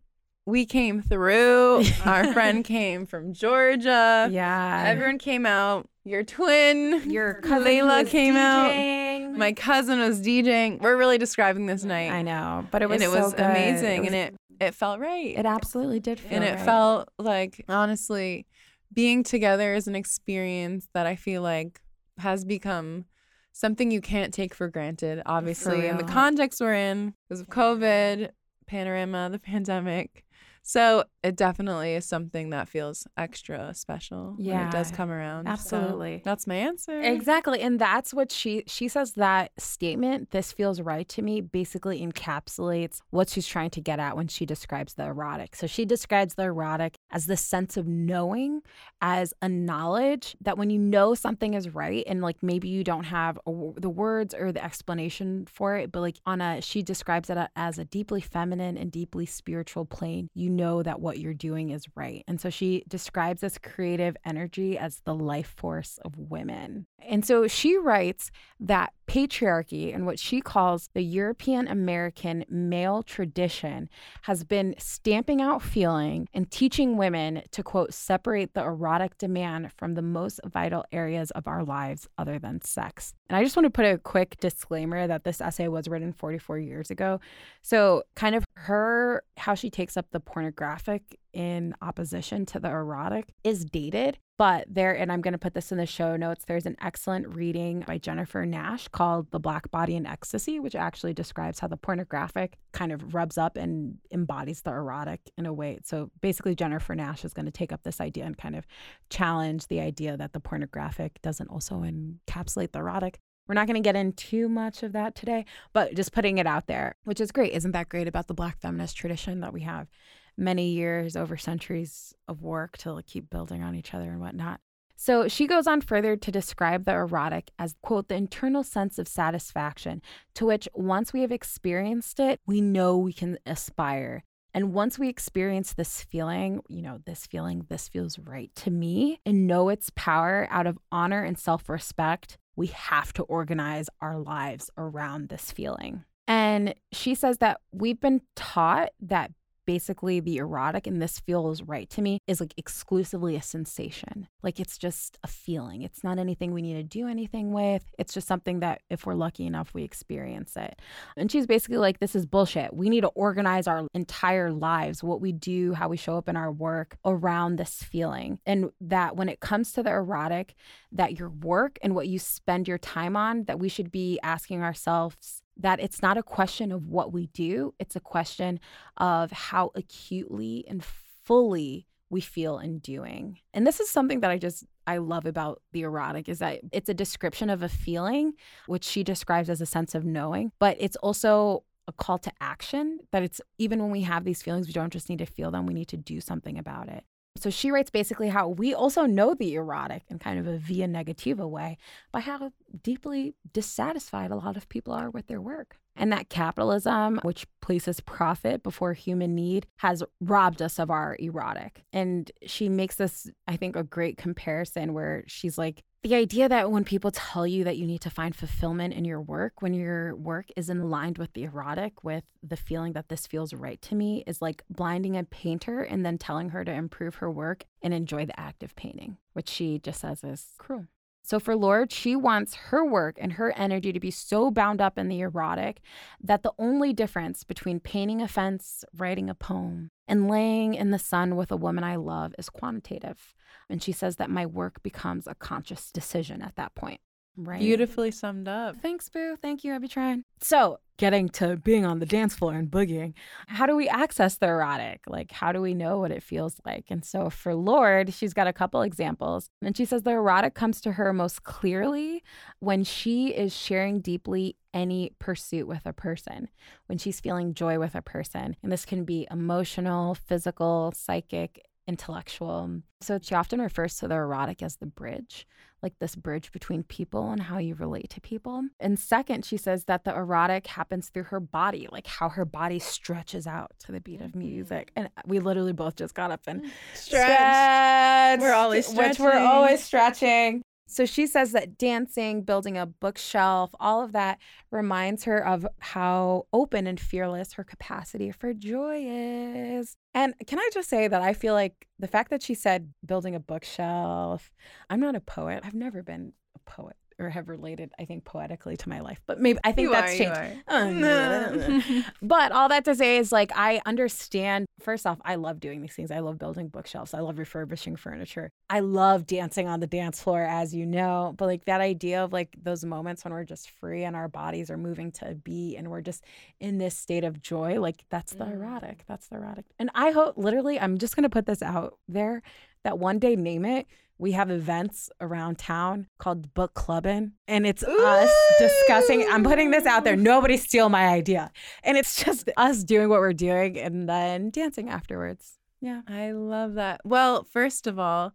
[0.46, 1.84] we came through.
[2.04, 4.28] Our friend came from Georgia.
[4.30, 4.84] Yeah.
[4.88, 5.88] Everyone came out.
[6.04, 8.70] Your twin, Your cousin Layla was came out.
[8.72, 9.36] DJing.
[9.36, 10.80] My cousin was DJing.
[10.80, 12.10] We're really describing this night.
[12.10, 13.44] I know, but it was and it was good.
[13.44, 15.36] amazing It was- and it it felt right.
[15.36, 16.64] it absolutely did feel and it right.
[16.64, 18.46] felt like honestly
[18.92, 21.80] being together is an experience that I feel like
[22.18, 23.06] has become
[23.52, 28.30] something you can't take for granted obviously in the context we're in because of covid
[28.66, 30.24] panorama the pandemic
[30.62, 35.50] so it definitely is something that feels extra special when it does come around So
[35.52, 36.22] absolutely.
[36.24, 37.60] that's my answer Exactly.
[37.60, 43.00] And that's what she she says that statement, this feels right to me, basically encapsulates
[43.10, 45.56] what she's trying to get at when she describes the erotic.
[45.56, 48.62] So she describes the erotic as the sense of knowing,
[49.00, 53.04] as a knowledge that when you know something is right and like maybe you don't
[53.04, 57.30] have a the words or the explanation for it, but like on a she describes
[57.30, 61.70] it as a deeply feminine and deeply spiritual plane, you know that what you're doing
[61.70, 62.24] is right.
[62.28, 66.86] And so she describes this creative energy as the life force of women.
[67.02, 73.88] And so she writes that patriarchy and what she calls the European American male tradition
[74.22, 79.94] has been stamping out feeling and teaching women to, quote, separate the erotic demand from
[79.94, 83.14] the most vital areas of our lives other than sex.
[83.28, 86.58] And I just want to put a quick disclaimer that this essay was written 44
[86.58, 87.20] years ago.
[87.62, 93.32] So, kind of her, how she takes up the pornographic in opposition to the erotic
[93.42, 94.18] is dated.
[94.36, 97.34] But there, and I'm going to put this in the show notes, there's an excellent
[97.34, 101.76] reading by Jennifer Nash called The Black Body in Ecstasy, which actually describes how the
[101.76, 105.78] pornographic kind of rubs up and embodies the erotic in a way.
[105.84, 108.66] So basically, Jennifer Nash is going to take up this idea and kind of
[109.08, 113.20] challenge the idea that the pornographic doesn't also encapsulate the erotic.
[113.46, 116.46] We're not going to get in too much of that today, but just putting it
[116.46, 117.52] out there, which is great.
[117.52, 119.88] Isn't that great about the Black feminist tradition that we have
[120.36, 124.60] many years over centuries of work to keep building on each other and whatnot?
[125.02, 129.08] So she goes on further to describe the erotic as, quote, the internal sense of
[129.08, 130.02] satisfaction
[130.34, 134.24] to which once we have experienced it, we know we can aspire.
[134.52, 139.20] And once we experience this feeling, you know, this feeling, this feels right to me,
[139.24, 144.18] and know its power out of honor and self respect, we have to organize our
[144.18, 146.04] lives around this feeling.
[146.26, 149.32] And she says that we've been taught that
[149.70, 154.26] basically the erotic and this feels right to me is like exclusively a sensation.
[154.42, 155.82] Like it's just a feeling.
[155.82, 157.84] It's not anything we need to do anything with.
[157.96, 160.80] It's just something that if we're lucky enough, we experience it.
[161.16, 162.74] And she's basically like, this is bullshit.
[162.74, 166.36] We need to organize our entire lives, what we do, how we show up in
[166.36, 168.40] our work around this feeling.
[168.44, 170.56] And that when it comes to the erotic,
[170.90, 174.64] that your work and what you spend your time on, that we should be asking
[174.64, 178.60] ourselves that it's not a question of what we do, it's a question
[178.96, 183.38] of how acutely and fully we feel in doing.
[183.54, 186.88] And this is something that I just I love about the erotic is that it's
[186.88, 188.32] a description of a feeling
[188.66, 192.98] which she describes as a sense of knowing, but it's also a call to action
[193.12, 195.66] that it's even when we have these feelings we don't just need to feel them,
[195.66, 197.04] we need to do something about it.
[197.40, 200.86] So she writes basically how we also know the erotic in kind of a via
[200.86, 201.78] negativa way
[202.12, 205.76] by how deeply dissatisfied a lot of people are with their work.
[205.96, 211.82] And that capitalism, which places profit before human need, has robbed us of our erotic.
[211.92, 216.70] And she makes this, I think, a great comparison where she's like, the idea that
[216.70, 220.16] when people tell you that you need to find fulfillment in your work, when your
[220.16, 223.94] work is in line with the erotic, with the feeling that this feels right to
[223.94, 227.92] me, is like blinding a painter and then telling her to improve her work and
[227.92, 230.86] enjoy the act of painting, which she just says is cruel.
[231.22, 234.96] So for Lorde, she wants her work and her energy to be so bound up
[234.96, 235.80] in the erotic
[236.18, 240.98] that the only difference between painting a fence, writing a poem, and laying in the
[240.98, 243.34] sun with a woman I love is quantitative.
[243.70, 247.00] And she says that my work becomes a conscious decision at that point.
[247.36, 247.60] Right.
[247.60, 248.76] Beautifully summed up.
[248.82, 249.36] Thanks, Boo.
[249.40, 249.72] Thank you.
[249.72, 250.24] I'll be trying.
[250.42, 253.14] So, getting to being on the dance floor and boogieing,
[253.46, 255.02] how do we access the erotic?
[255.06, 256.86] Like, how do we know what it feels like?
[256.90, 259.48] And so, for Lorde, she's got a couple examples.
[259.62, 262.22] And she says the erotic comes to her most clearly
[262.58, 266.48] when she is sharing deeply any pursuit with a person,
[266.86, 268.56] when she's feeling joy with a person.
[268.62, 272.82] And this can be emotional, physical, psychic, intellectual.
[273.00, 275.46] So she often refers to the erotic as the bridge,
[275.82, 278.62] like this bridge between people and how you relate to people.
[278.78, 282.78] And second, she says that the erotic happens through her body, like how her body
[282.78, 284.92] stretches out to the beat of music.
[284.96, 285.06] Mm-hmm.
[285.06, 288.42] And we literally both just got up and stretched.
[288.42, 289.24] We're always stretching.
[289.24, 290.62] Which we're always stretching.
[290.90, 294.38] So she says that dancing, building a bookshelf, all of that
[294.72, 299.96] reminds her of how open and fearless her capacity for joy is.
[300.14, 303.36] And can I just say that I feel like the fact that she said building
[303.36, 304.50] a bookshelf,
[304.90, 305.60] I'm not a poet.
[305.64, 309.20] I've never been a poet or have related, I think, poetically to my life.
[309.26, 310.62] But maybe I think you that's are, changed.
[310.68, 314.66] Oh, but all that to say is like I understand.
[314.80, 316.10] First off, I love doing these things.
[316.10, 317.12] I love building bookshelves.
[317.12, 318.50] I love refurbishing furniture.
[318.70, 321.34] I love dancing on the dance floor, as you know.
[321.36, 324.70] But like that idea of like those moments when we're just free and our bodies
[324.70, 326.24] are moving to a beat and we're just
[326.58, 328.54] in this state of joy, like that's the mm.
[328.54, 329.04] erotic.
[329.06, 329.66] That's the erotic.
[329.78, 332.42] And I hope, literally, I'm just gonna put this out there
[332.82, 333.86] that one day, name it
[334.20, 338.04] we have events around town called book clubbing and it's Ooh.
[338.06, 341.50] us discussing i'm putting this out there nobody steal my idea.
[341.82, 345.58] And it's just us doing what we're doing and then dancing afterwards.
[345.80, 346.02] Yeah.
[346.06, 347.00] I love that.
[347.04, 348.32] Well first of all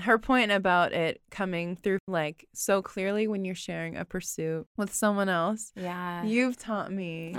[0.00, 4.94] her point about it coming through like so clearly when you're sharing a pursuit with
[4.94, 6.24] someone else yeah.
[6.24, 7.36] you've taught me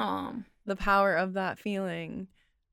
[0.68, 2.28] the power of that feeling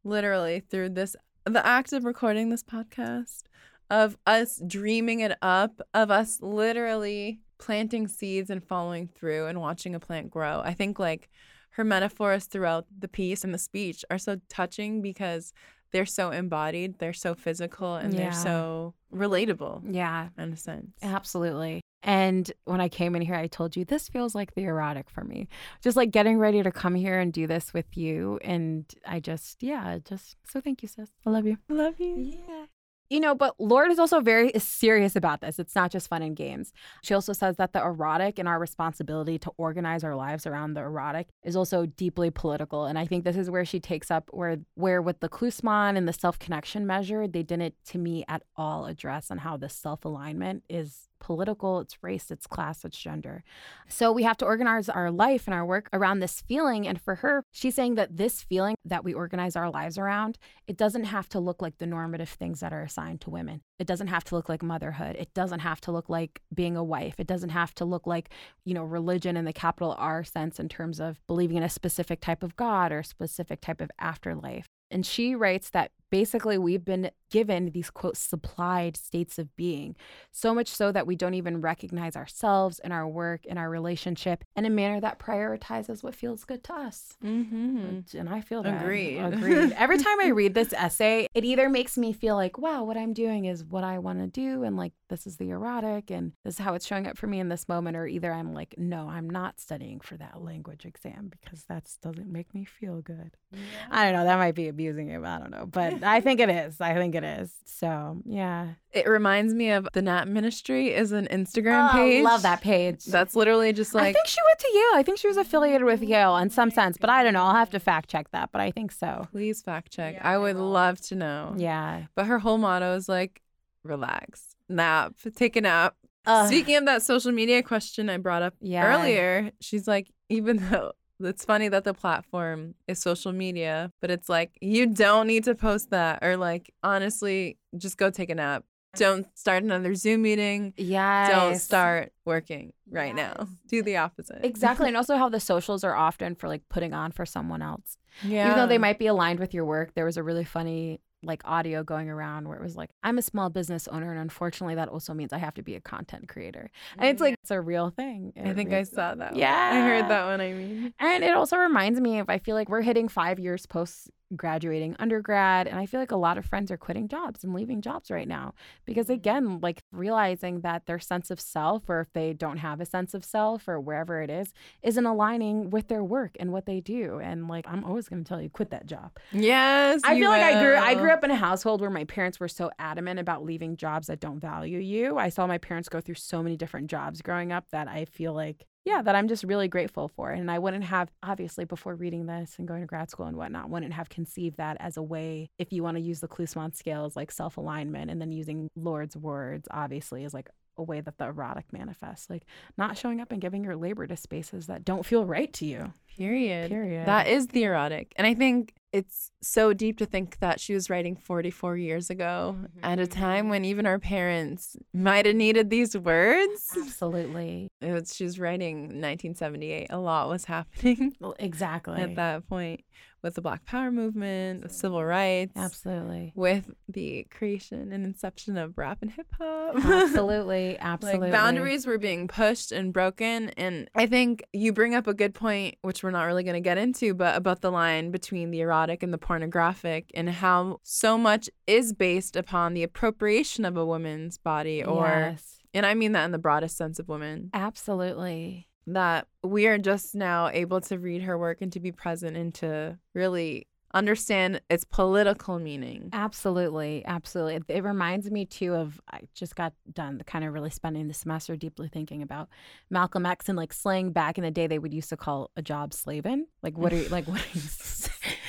[0.05, 3.45] literally through this the act of recording this podcast
[3.93, 9.95] of us dreaming it up, of us literally planting seeds and following through and watching
[9.95, 10.63] a plant grow.
[10.65, 11.29] I think like
[11.73, 15.53] her metaphors throughout the piece and the speech are so touching because
[15.91, 18.21] they're so embodied, they're so physical, and yeah.
[18.21, 19.83] they're so relatable.
[19.95, 20.29] Yeah.
[20.39, 20.97] In a sense.
[21.03, 21.83] Absolutely.
[22.03, 25.23] And when I came in here, I told you this feels like the erotic for
[25.23, 25.49] me.
[25.83, 28.41] Just like getting ready to come here and do this with you.
[28.43, 31.11] And I just, yeah, just so thank you, sis.
[31.27, 31.59] I love you.
[31.69, 32.39] I love you.
[32.49, 32.65] Yeah
[33.13, 35.59] you know, but Lorde is also very serious about this.
[35.59, 36.73] It's not just fun and games.
[37.03, 40.81] She also says that the erotic and our responsibility to organize our lives around the
[40.81, 42.87] erotic is also deeply political.
[42.87, 46.09] And I think this is where she takes up where where with the Klussman and
[46.09, 51.11] the self-connection measure, they didn't to me at all address on how the self-alignment is
[51.23, 53.45] political, it's race, it's class, it's gender.
[53.89, 56.87] So we have to organize our life and our work around this feeling.
[56.87, 60.77] And for her, she's saying that this feeling that we organize our lives around, it
[60.77, 63.63] doesn't have to look like the normative things that are assigned to women.
[63.79, 65.17] It doesn't have to look like motherhood.
[65.17, 67.15] It doesn't have to look like being a wife.
[67.19, 68.31] It doesn't have to look like,
[68.65, 72.21] you know, religion in the capital R sense in terms of believing in a specific
[72.21, 74.67] type of God or a specific type of afterlife.
[74.91, 79.97] And she writes that basically we've been given these quote supplied states of being,
[80.31, 84.45] so much so that we don't even recognize ourselves in our work in our relationship
[84.55, 87.15] in a manner that prioritizes what feels good to us.
[87.25, 88.19] Mm-hmm.
[88.19, 88.83] And I feel that.
[88.83, 89.19] Agreed.
[89.19, 89.73] Agreed.
[89.77, 93.15] Every time I read this essay, it either makes me feel like, wow, what I'm
[93.15, 94.63] doing is what I want to do.
[94.63, 97.41] And like, this is the erotic and this is how it's showing up for me
[97.41, 97.97] in this moment.
[97.97, 102.31] Or either I'm like, no, I'm not studying for that language exam because that doesn't
[102.31, 103.39] make me feel good.
[103.51, 103.61] Yeah.
[103.91, 104.25] I don't know.
[104.25, 105.23] That might be abusing it.
[105.23, 105.65] I don't know.
[105.65, 106.81] But I think it is.
[106.81, 107.53] I think it is.
[107.65, 108.75] So yeah.
[108.93, 112.25] It reminds me of the Nap Ministry is an Instagram oh, page.
[112.25, 113.05] Love that page.
[113.05, 114.93] That's literally just like I think she went to Yale.
[114.95, 117.43] I think she was affiliated with Yale in some sense, but I don't know.
[117.43, 119.27] I'll have to fact check that, but I think so.
[119.33, 120.15] Please fact check.
[120.15, 121.55] Yeah, I would love to know.
[121.57, 122.05] Yeah.
[122.15, 123.43] But her whole motto is like
[123.83, 125.95] relax, nap, take a nap.
[126.25, 128.87] Uh, Speaking of that social media question I brought up yeah.
[128.87, 130.93] earlier, she's like, even though
[131.25, 135.55] it's funny that the platform is social media, but it's like you don't need to
[135.55, 138.65] post that or like honestly, just go take a nap.
[138.97, 140.75] Don't start another Zoom meeting.
[140.77, 141.31] Yeah.
[141.31, 143.37] Don't start working right yes.
[143.39, 143.49] now.
[143.67, 144.45] Do the opposite.
[144.45, 144.89] Exactly.
[144.89, 147.97] and also how the socials are often for like putting on for someone else.
[148.23, 148.47] Yeah.
[148.47, 151.43] Even though they might be aligned with your work, there was a really funny like
[151.45, 154.89] audio going around where it was like, I'm a small business owner, and unfortunately, that
[154.89, 156.71] also means I have to be a content creator.
[156.99, 157.39] And it's like, mm.
[157.43, 158.33] it's a real thing.
[158.37, 159.37] It I think I saw that.
[159.37, 159.71] Yeah.
[159.73, 160.41] I heard that one.
[160.41, 163.67] I mean, and it also reminds me of, I feel like we're hitting five years
[163.67, 167.55] post graduating undergrad and i feel like a lot of friends are quitting jobs and
[167.55, 168.55] leaving jobs right now
[168.85, 169.15] because mm-hmm.
[169.15, 173.15] again like realizing that their sense of self or if they don't have a sense
[173.15, 174.53] of self or wherever it is
[174.83, 178.29] isn't aligning with their work and what they do and like i'm always going to
[178.29, 180.39] tell you quit that job yes i feel will.
[180.39, 183.21] like i grew i grew up in a household where my parents were so adamant
[183.21, 186.57] about leaving jobs that don't value you i saw my parents go through so many
[186.57, 190.31] different jobs growing up that i feel like yeah, that I'm just really grateful for.
[190.31, 193.71] And I wouldn't have, obviously, before reading this and going to grad school and whatnot,
[193.71, 197.05] wouldn't have conceived that as a way, if you want to use the Klussman scale
[197.05, 201.19] as like self alignment and then using Lorde's words, obviously, is like a way that
[201.19, 202.45] the erotic manifests, like
[202.77, 205.93] not showing up and giving your labor to spaces that don't feel right to you.
[206.17, 206.71] Period.
[206.71, 207.07] Period.
[207.07, 208.13] That is the erotic.
[208.17, 212.57] And I think it's so deep to think that she was writing 44 years ago
[212.57, 212.85] mm-hmm.
[212.85, 216.77] at a time when even our parents might have needed these words.
[216.77, 217.69] Absolutely.
[217.81, 219.87] It was, she was writing 1978.
[219.91, 221.17] A lot was happening.
[221.21, 222.01] Well, exactly.
[222.01, 222.83] At that point
[223.23, 225.53] with the Black Power movement, with civil rights.
[225.55, 226.33] Absolutely.
[226.35, 229.77] With the creation and inception of rap and hip hop.
[229.77, 230.77] Absolutely.
[230.81, 231.31] Absolutely.
[231.31, 233.51] like boundaries were being pushed and broken.
[233.51, 236.61] And I think you bring up a good point, which we're not really going to
[236.61, 241.17] get into, but about the line between the erotic and the pornographic and how so
[241.17, 245.07] much is based upon the appropriation of a woman's body or.
[245.07, 245.59] Yes.
[245.75, 247.51] And I mean that in the broadest sense of women.
[247.55, 252.37] Absolutely that we are just now able to read her work and to be present
[252.37, 256.09] and to really understand its political meaning.
[256.13, 257.05] Absolutely.
[257.05, 257.61] Absolutely.
[257.69, 261.57] It reminds me too of I just got done kind of really spending the semester
[261.57, 262.49] deeply thinking about
[262.91, 265.63] Malcolm X and like slang back in the day they would used to call a
[265.63, 266.47] job slaving.
[266.63, 267.61] Like what are you like what are you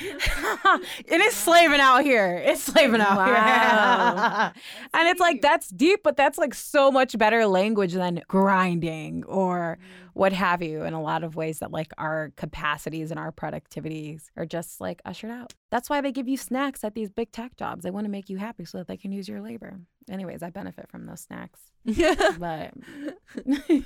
[1.06, 2.42] it is slaving out here.
[2.44, 4.52] It's slaving out wow.
[4.54, 4.62] here.
[4.94, 9.78] and it's like that's deep, but that's like so much better language than grinding or
[9.80, 10.03] mm.
[10.14, 14.30] What have you in a lot of ways that like our capacities and our productivities
[14.36, 15.52] are just like ushered out.
[15.70, 17.82] That's why they give you snacks at these big tech jobs.
[17.82, 19.80] They want to make you happy so that they can use your labor.
[20.08, 21.60] Anyways, I benefit from those snacks.
[21.84, 22.14] Yeah.
[22.38, 22.72] But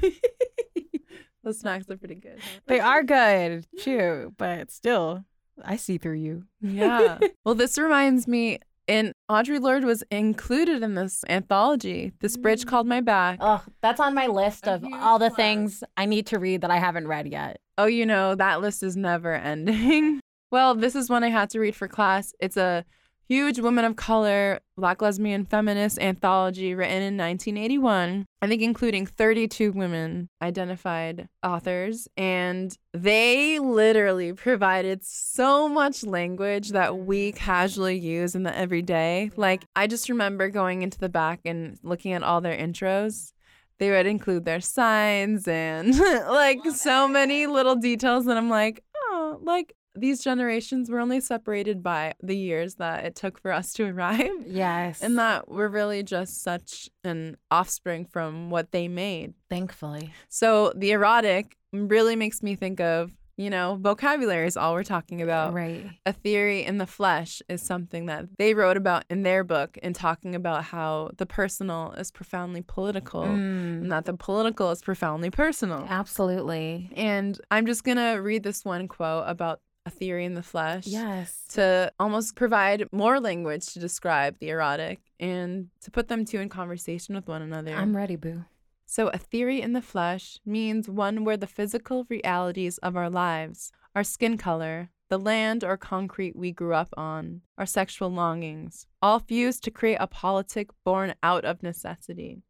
[1.44, 2.38] those snacks are pretty good.
[2.40, 2.60] Huh?
[2.66, 5.24] They are good, too, but still
[5.64, 6.44] I see through you.
[6.60, 7.18] Yeah.
[7.44, 8.58] well, this reminds me,
[8.88, 12.68] and Audre Lorde was included in this anthology, This Bridge mm.
[12.68, 13.38] Called My Back.
[13.40, 16.78] Oh, that's on my list of all the things I need to read that I
[16.78, 17.60] haven't read yet.
[17.76, 20.20] Oh, you know, that list is never ending.
[20.50, 22.32] well, this is one I had to read for class.
[22.40, 22.84] It's a
[23.28, 28.24] huge women of color, black lesbian feminist anthology written in 1981.
[28.40, 32.08] I think including 32 women identified authors.
[32.16, 39.30] And they literally provided so much language that we casually use in the everyday.
[39.36, 43.32] Like, I just remember going into the back and looking at all their intros
[43.78, 45.96] they would include their signs and
[46.28, 51.82] like so many little details that I'm like, oh, like these generations were only separated
[51.82, 54.30] by the years that it took for us to arrive.
[54.46, 55.02] Yes.
[55.02, 59.34] And that we're really just such an offspring from what they made.
[59.50, 60.12] Thankfully.
[60.28, 65.22] So the erotic really makes me think of, you know, vocabulary is all we're talking
[65.22, 65.52] about.
[65.54, 65.86] Right.
[66.04, 69.94] A theory in the flesh is something that they wrote about in their book and
[69.94, 75.30] talking about how the personal is profoundly political Mm, and that the political is profoundly
[75.30, 75.86] personal.
[75.88, 76.90] absolutely.
[76.96, 80.86] And I'm just going to read this one quote about a theory in the flesh
[80.86, 81.44] Yes.
[81.56, 86.48] to almost provide more language to describe the erotic and to put them two in
[86.48, 87.74] conversation with one another.
[87.74, 88.44] I'm ready, boo.
[88.86, 93.72] so, a theory in the flesh means one where the physical realities of our lives,
[93.94, 99.18] our skin color, the land or concrete we grew up on, our sexual longings, all
[99.20, 102.42] fuse to create a politic born out of necessity.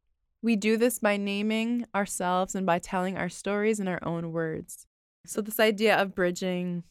[0.43, 4.87] We do this by naming ourselves and by telling our stories in our own words.
[5.27, 6.85] So, this idea of bridging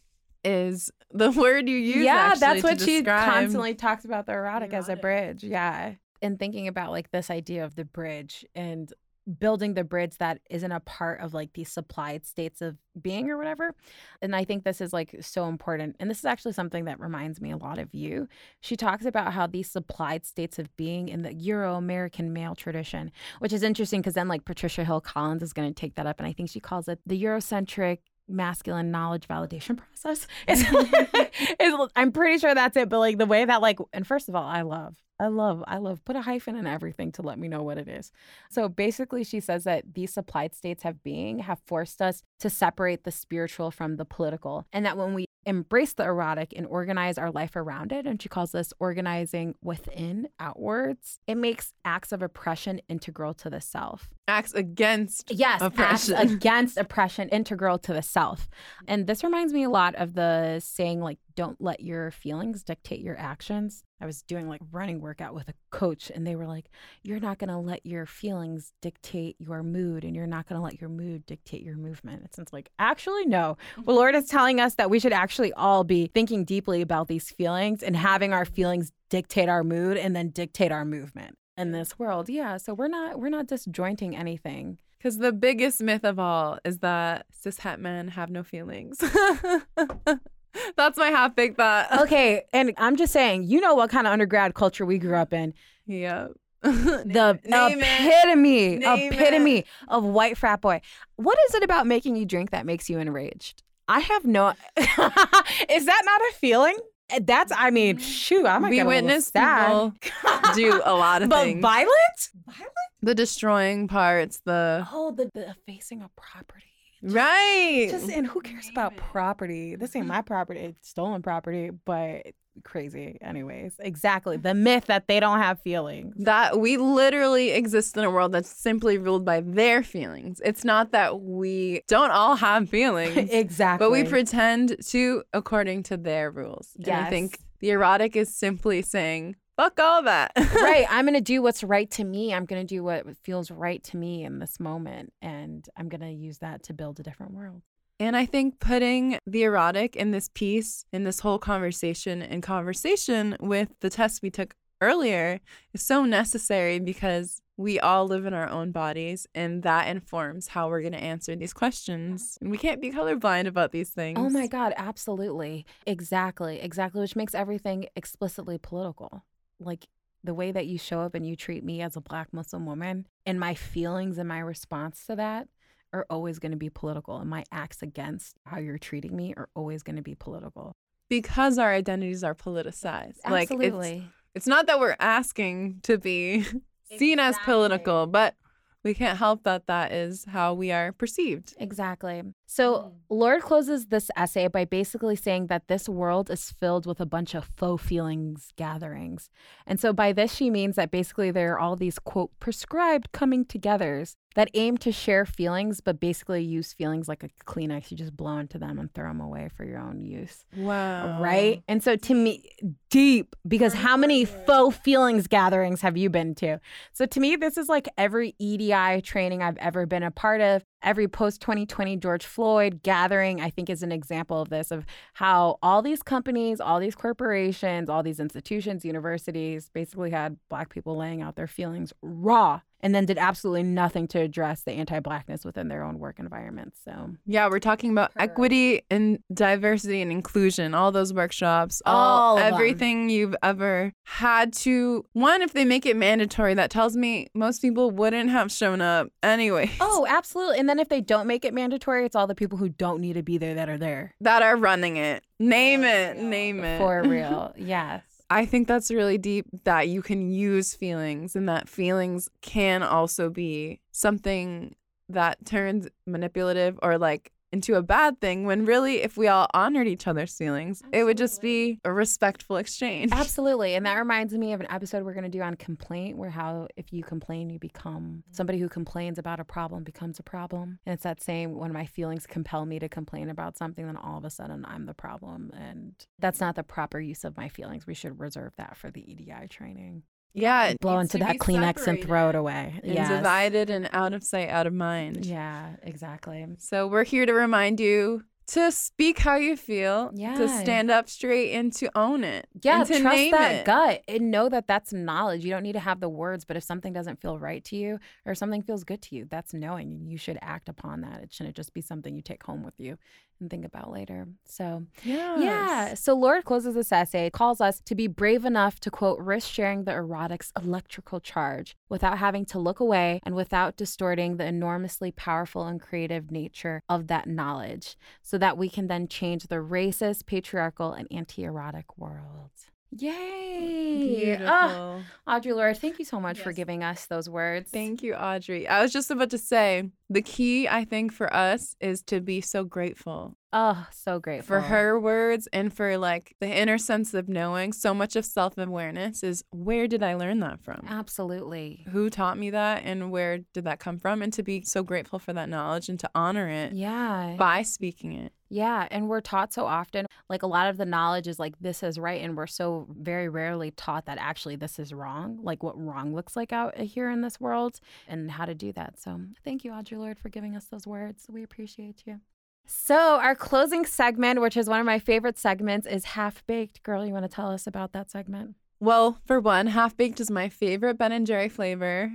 [0.47, 2.05] is the word you use.
[2.05, 5.43] yeah, actually that's what she describe- constantly talks about the erotic as a bridge.
[5.43, 5.93] Yeah.
[6.21, 8.91] And thinking about like this idea of the bridge and
[9.39, 13.37] building the bridge that isn't a part of like these supplied states of being or
[13.37, 13.75] whatever.
[14.21, 15.97] And I think this is like so important.
[15.99, 18.29] And this is actually something that reminds me a lot of you.
[18.61, 23.11] She talks about how these supplied states of being in the Euro American male tradition,
[23.39, 26.19] which is interesting because then like Patricia Hill Collins is going to take that up.
[26.19, 30.27] And I think she calls it the Eurocentric masculine knowledge validation process.
[31.59, 32.89] It's, I'm pretty sure that's it.
[32.89, 35.77] But like the way that like, and first of all, I love, I love, I
[35.77, 38.11] love, put a hyphen in everything to let me know what it is.
[38.49, 43.03] So basically, she says that these supplied states of being have forced us to separate
[43.03, 47.31] the spiritual from the political, and that when we embrace the erotic and organize our
[47.31, 52.81] life around it, and she calls this organizing within outwards, it makes acts of oppression
[52.89, 54.09] integral to the self.
[54.27, 56.15] acts against Yes, acts Oppression.
[56.35, 58.49] against oppression integral to the self.
[58.87, 62.99] And this reminds me a lot of the saying like don't let your feelings dictate
[62.99, 63.83] your actions.
[64.01, 66.65] I was doing like running workout with a coach and they were like
[67.03, 70.63] you're not going to let your feelings dictate your mood and you're not going to
[70.63, 72.23] let your mood dictate your movement.
[72.25, 73.55] It's it's like actually no.
[73.85, 77.29] The Lorde is telling us that we should actually all be thinking deeply about these
[77.29, 81.99] feelings and having our feelings dictate our mood and then dictate our movement in this
[81.99, 82.29] world.
[82.29, 84.79] Yeah, so we're not we're not disjointing anything.
[84.97, 88.97] Because the biggest myth of all is that cis het men have no feelings.
[90.75, 91.87] That's my half baked thought.
[92.07, 95.33] Okay, and I'm just saying, you know what kind of undergrad culture we grew up
[95.33, 95.53] in.
[95.85, 96.27] Yeah.
[96.63, 97.83] The Name it.
[97.83, 100.81] epitome, Name epitome of white frat boy.
[101.15, 103.63] What is it about making you drink that makes you enraged?
[103.87, 104.49] I have no.
[104.77, 106.77] is that not a feeling?
[107.09, 108.03] Eh, that's, I mean, mm-hmm.
[108.03, 109.93] shoot, I might we get a little witness sad.
[110.01, 111.61] people do a lot of but things.
[111.61, 112.29] But violent?
[112.47, 112.71] Violent?
[113.01, 116.66] the destroying parts, the Oh, the, the facing of property.
[117.01, 117.87] Right.
[117.89, 119.75] Just and who cares about property?
[119.75, 120.59] This ain't my property.
[120.59, 122.27] It's stolen property, but
[122.63, 123.17] crazy.
[123.21, 124.37] Anyways, exactly.
[124.37, 124.43] Mm.
[124.43, 126.15] The myth that they don't have feelings.
[126.19, 130.41] that we literally exist in a world that's simply ruled by their feelings.
[130.43, 133.85] It's not that we don't all have feelings, exactly.
[133.85, 136.69] but we pretend to according to their rules.
[136.77, 140.31] And I think the erotic is simply saying, fuck all that.
[140.37, 140.85] right.
[140.89, 142.33] I'm gonna do what's right to me.
[142.33, 146.37] I'm gonna do what feels right to me in this moment, and I'm gonna use
[146.37, 147.61] that to build a different world.
[147.99, 153.35] And I think putting the erotic in this piece, in this whole conversation, in conversation
[153.39, 155.39] with the test we took earlier
[155.73, 160.69] is so necessary because we all live in our own bodies and that informs how
[160.69, 162.37] we're going to answer these questions.
[162.39, 164.19] And we can't be colorblind about these things.
[164.19, 165.65] Oh my God, absolutely.
[165.87, 166.59] Exactly.
[166.61, 167.01] Exactly.
[167.01, 169.23] Which makes everything explicitly political.
[169.59, 169.87] Like
[170.23, 173.07] the way that you show up and you treat me as a Black Muslim woman,
[173.25, 175.47] and my feelings and my response to that
[175.93, 177.17] are always going to be political.
[177.17, 180.75] And my acts against how you're treating me are always going to be political.
[181.09, 183.19] Because our identities are politicized.
[183.29, 184.09] Like it's, Absolutely.
[184.35, 186.45] it's not that we're asking to be
[186.97, 188.35] seen as political, but
[188.83, 191.53] we can't help that that is how we are perceived.
[191.59, 192.23] Exactly.
[192.49, 192.91] So, mm.
[193.09, 197.35] Lorde closes this essay by basically saying that this world is filled with a bunch
[197.35, 199.29] of faux feelings gatherings.
[199.65, 203.43] And so, by this, she means that basically there are all these, quote, prescribed coming
[203.43, 207.91] togethers that aim to share feelings, but basically use feelings like a Kleenex.
[207.91, 210.45] You just blow into them and throw them away for your own use.
[210.55, 211.21] Wow.
[211.21, 211.63] Right?
[211.67, 212.49] And so, to me,
[212.89, 216.61] deep, because how many faux feelings gatherings have you been to?
[216.93, 220.63] So, to me, this is like every EDI training I've ever been a part of
[220.83, 225.57] every post 2020 George Floyd gathering, I think, is an example of this of how
[225.61, 231.21] all these companies, all these corporations, all these institutions, universities basically had Black people laying
[231.21, 235.83] out their feelings raw and then did absolutely nothing to address the anti-blackness within their
[235.83, 236.73] own work environment.
[236.83, 238.31] So yeah, we're talking about Correct.
[238.31, 243.09] equity and diversity and inclusion, all those workshops, all, all everything them.
[243.09, 245.05] you've ever had to.
[245.13, 249.07] One, if they make it mandatory, that tells me most people wouldn't have shown up
[249.23, 249.71] anyway.
[249.79, 250.59] Oh, absolutely.
[250.59, 253.13] And then if they don't make it mandatory, it's all the people who don't need
[253.13, 254.13] to be there that are there.
[254.21, 255.23] That are running it.
[255.39, 256.17] Name it.
[256.17, 256.77] Name it.
[256.79, 257.53] For real.
[257.57, 258.03] yes.
[258.29, 263.29] I think that's really deep that you can use feelings and that feelings can also
[263.29, 264.75] be something
[265.09, 269.87] that turns manipulative or like into a bad thing when really if we all honored
[269.87, 270.99] each other's feelings Absolutely.
[270.99, 273.75] it would just be a respectful exchange Absolutely.
[273.75, 276.67] And that reminds me of an episode we're going to do on complaint where how
[276.75, 278.33] if you complain you become mm-hmm.
[278.33, 280.79] somebody who complains about a problem becomes a problem.
[280.85, 284.17] And it's that same when my feelings compel me to complain about something then all
[284.17, 287.87] of a sudden I'm the problem and that's not the proper use of my feelings.
[287.87, 290.03] We should reserve that for the EDI training.
[290.33, 292.79] Yeah, blow into that Kleenex and throw it away.
[292.83, 295.25] Yeah, divided and out of sight, out of mind.
[295.25, 296.45] Yeah, exactly.
[296.59, 300.35] So we're here to remind you to speak how you feel, yeah.
[300.35, 302.47] to stand up straight and to own it.
[302.61, 303.65] Yeah, to trust that it.
[303.65, 305.43] gut and know that that's knowledge.
[305.43, 307.99] You don't need to have the words, but if something doesn't feel right to you
[308.25, 310.05] or something feels good to you, that's knowing.
[310.07, 311.23] You should act upon that.
[311.23, 312.97] It shouldn't just be something you take home with you
[313.39, 314.27] and think about later.
[314.45, 315.39] So, yes.
[315.41, 315.93] yeah.
[315.93, 319.83] So, Lorde closes this essay, calls us to be brave enough to quote, risk sharing
[319.83, 325.65] the erotic's electrical charge without having to look away and without distorting the enormously powerful
[325.65, 330.93] and creative nature of that knowledge so that we can then change the racist, patriarchal,
[330.93, 332.51] and anti erotic world.
[332.91, 334.37] Yay!
[334.39, 336.43] Oh, Audre Lorde, thank you so much yes.
[336.43, 337.69] for giving us those words.
[337.69, 338.67] Thank you, Audrey.
[338.67, 342.39] I was just about to say the key, I think, for us is to be
[342.41, 343.35] so grateful.
[343.51, 344.47] Oh, so grateful.
[344.47, 347.73] For her words and for like the inner sense of knowing.
[347.73, 350.85] So much of self awareness is where did I learn that from?
[350.87, 351.85] Absolutely.
[351.89, 354.21] Who taught me that and where did that come from?
[354.21, 356.73] And to be so grateful for that knowledge and to honor it.
[356.73, 357.35] Yeah.
[357.37, 358.33] By speaking it.
[358.49, 361.83] Yeah, and we're taught so often, like a lot of the knowledge is like this
[361.83, 365.79] is right, and we're so very rarely taught that actually this is wrong, like what
[365.79, 368.99] wrong looks like out here in this world, and how to do that.
[368.99, 371.27] So, thank you, Audre Lorde for giving us those words.
[371.29, 372.19] We appreciate you.
[372.65, 376.83] So, our closing segment, which is one of my favorite segments, is Half Baked.
[376.83, 378.55] Girl, you want to tell us about that segment?
[378.79, 382.11] Well, for one, half baked is my favorite Ben and Jerry flavor.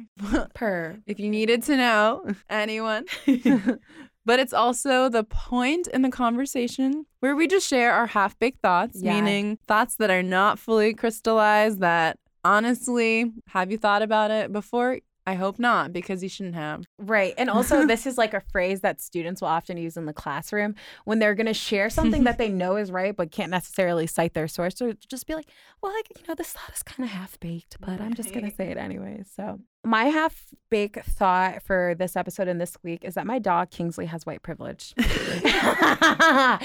[0.54, 1.00] Per.
[1.06, 3.06] if you needed to know, anyone.
[4.24, 8.60] but it's also the point in the conversation where we just share our half baked
[8.60, 9.14] thoughts, yeah.
[9.14, 14.98] meaning thoughts that are not fully crystallized, that honestly, have you thought about it before?
[15.24, 16.84] I hope not, because you shouldn't have.
[16.98, 17.34] Right.
[17.38, 20.74] And also, this is like a phrase that students will often use in the classroom
[21.04, 24.34] when they're going to share something that they know is right, but can't necessarily cite
[24.34, 24.80] their source.
[24.82, 25.46] or just be like,
[25.80, 28.48] well, like, you know, this thought is kind of half baked, but I'm just going
[28.50, 29.22] to say it anyway.
[29.36, 33.70] So, my half baked thought for this episode and this week is that my dog
[33.70, 34.94] Kingsley has white privilege.
[34.98, 36.60] and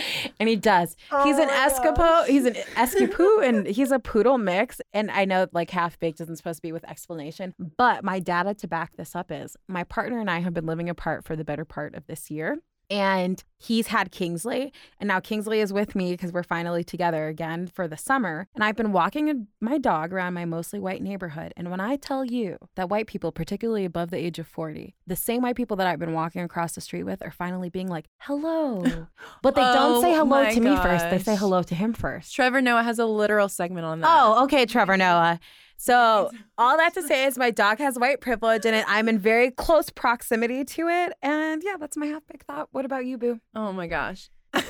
[0.48, 0.96] he does.
[1.12, 4.80] Oh he's an escapo, he's an escapoo and he's a poodle mix.
[4.94, 8.54] And I know like half baked isn't supposed to be with explanation, but my data
[8.56, 11.44] to back this up is my partner and I have been living apart for the
[11.44, 12.60] better part of this year
[12.90, 17.68] and he's had Kingsley, and now Kingsley is with me because we're finally together again
[17.68, 18.48] for the summer.
[18.56, 21.54] And I've been walking my dog around my mostly white neighborhood.
[21.58, 25.16] And when I tell you that white people, particularly above the age of 40, the
[25.16, 28.06] same white people that I've been walking across the street with are finally being like,
[28.20, 28.84] hello.
[29.42, 30.64] But they oh, don't say hello to gosh.
[30.64, 32.34] me first, they say hello to him first.
[32.34, 34.10] Trevor Noah has a literal segment on that.
[34.10, 35.40] Oh, okay, Trevor Noah.
[35.78, 39.52] So all that to say is my dog has white privilege and I'm in very
[39.52, 41.14] close proximity to it.
[41.22, 42.70] And yeah, that's my half big thought.
[42.72, 43.40] What about you, Boo?
[43.56, 44.30] Oh my gosh.
[44.54, 44.64] that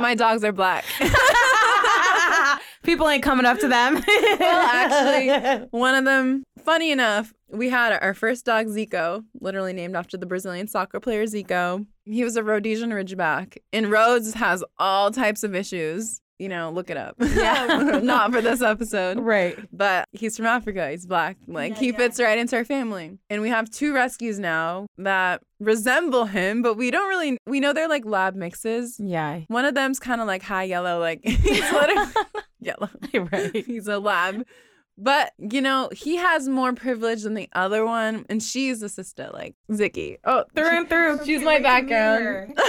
[0.00, 0.84] my dogs are black.
[2.82, 3.94] People ain't coming up to them.
[4.38, 9.96] well, actually, one of them, funny enough, we had our first dog, Zico, literally named
[9.96, 11.86] after the Brazilian soccer player Zico.
[12.04, 13.56] He was a Rhodesian Ridgeback.
[13.72, 17.16] And Rhodes has all types of issues you know, look it up.
[17.20, 18.00] Yeah.
[18.02, 19.20] Not for this episode.
[19.20, 19.56] Right.
[19.72, 20.90] But he's from Africa.
[20.90, 21.36] He's black.
[21.46, 21.96] Like Yeah, he yeah.
[21.96, 23.18] fits right into our family.
[23.30, 27.72] And we have two rescues now that resemble him, but we don't really we know
[27.72, 28.96] they're like lab mixes.
[28.98, 29.40] Yeah.
[29.48, 32.10] One of them's kind of like high yellow, like he's literally
[32.60, 32.90] yellow.
[33.32, 33.64] right.
[33.64, 34.44] He's a lab.
[34.96, 39.28] But, you know, he has more privilege than the other one, and she's a sister,
[39.32, 40.18] like Zicky.
[40.24, 41.18] Oh, through and through.
[41.24, 42.56] She's my background.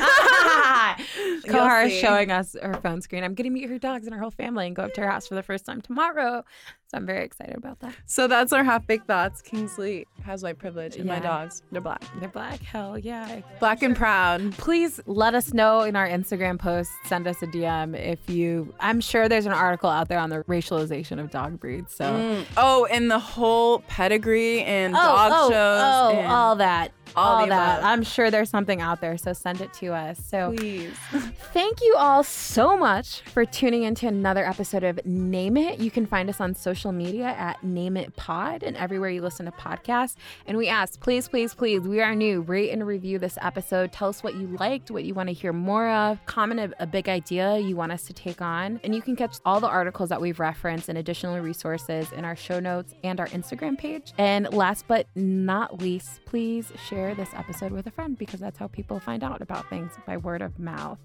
[1.46, 3.24] Kohar is showing us her phone screen.
[3.24, 5.10] I'm going to meet her dogs and her whole family and go up to her
[5.10, 6.44] house for the first time tomorrow.
[6.88, 7.96] So I'm very excited about that.
[8.06, 9.42] So that's our half baked thoughts.
[9.42, 12.04] Kingsley has white privilege, and my dogs, they're black.
[12.20, 12.62] They're black.
[12.62, 13.42] Hell yeah.
[13.60, 14.52] Black and proud.
[14.58, 16.92] Please let us know in our Instagram post.
[17.06, 18.74] Send us a DM if you.
[18.80, 21.96] I'm sure there's an article out there on the racialization of dog breeds.
[21.96, 22.06] So.
[22.06, 22.46] Mm.
[22.58, 25.82] Oh, and the whole pedigree and Oh, dog oh, shows.
[25.84, 26.92] oh, and all that.
[27.16, 27.80] All All, that.
[27.80, 27.86] above.
[27.86, 29.18] I'm sure there's something out there.
[29.18, 30.20] So send it to us.
[30.24, 30.94] So Please.
[31.54, 35.80] Thank you all so much for tuning into another episode of Name It.
[35.80, 39.46] You can find us on social media at Name It Pod and everywhere you listen
[39.46, 40.16] to podcasts.
[40.48, 42.42] And we ask, please, please, please, we are new.
[42.42, 43.92] Rate and review this episode.
[43.92, 46.24] Tell us what you liked, what you want to hear more of.
[46.26, 48.80] Comment a, a big idea you want us to take on.
[48.84, 52.36] And you can catch all the articles that we've referenced and additional resources in our
[52.36, 54.14] show notes and our Instagram page.
[54.18, 58.58] And last but not least, please share share this episode with a friend because that's
[58.58, 60.98] how people find out about things by word of mouth.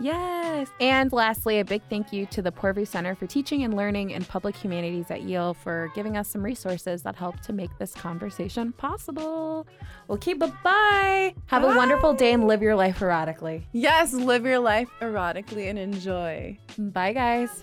[0.00, 0.68] Yes.
[0.80, 4.24] And lastly, a big thank you to the Poorvu Center for Teaching and Learning in
[4.24, 8.72] Public Humanities at Yale for giving us some resources that help to make this conversation
[8.72, 9.66] possible.
[10.08, 11.34] We'll keep it Bye.
[11.46, 13.62] Have a wonderful day and live your life erotically.
[13.72, 16.58] Yes, live your life erotically and enjoy.
[16.76, 17.62] Bye, guys.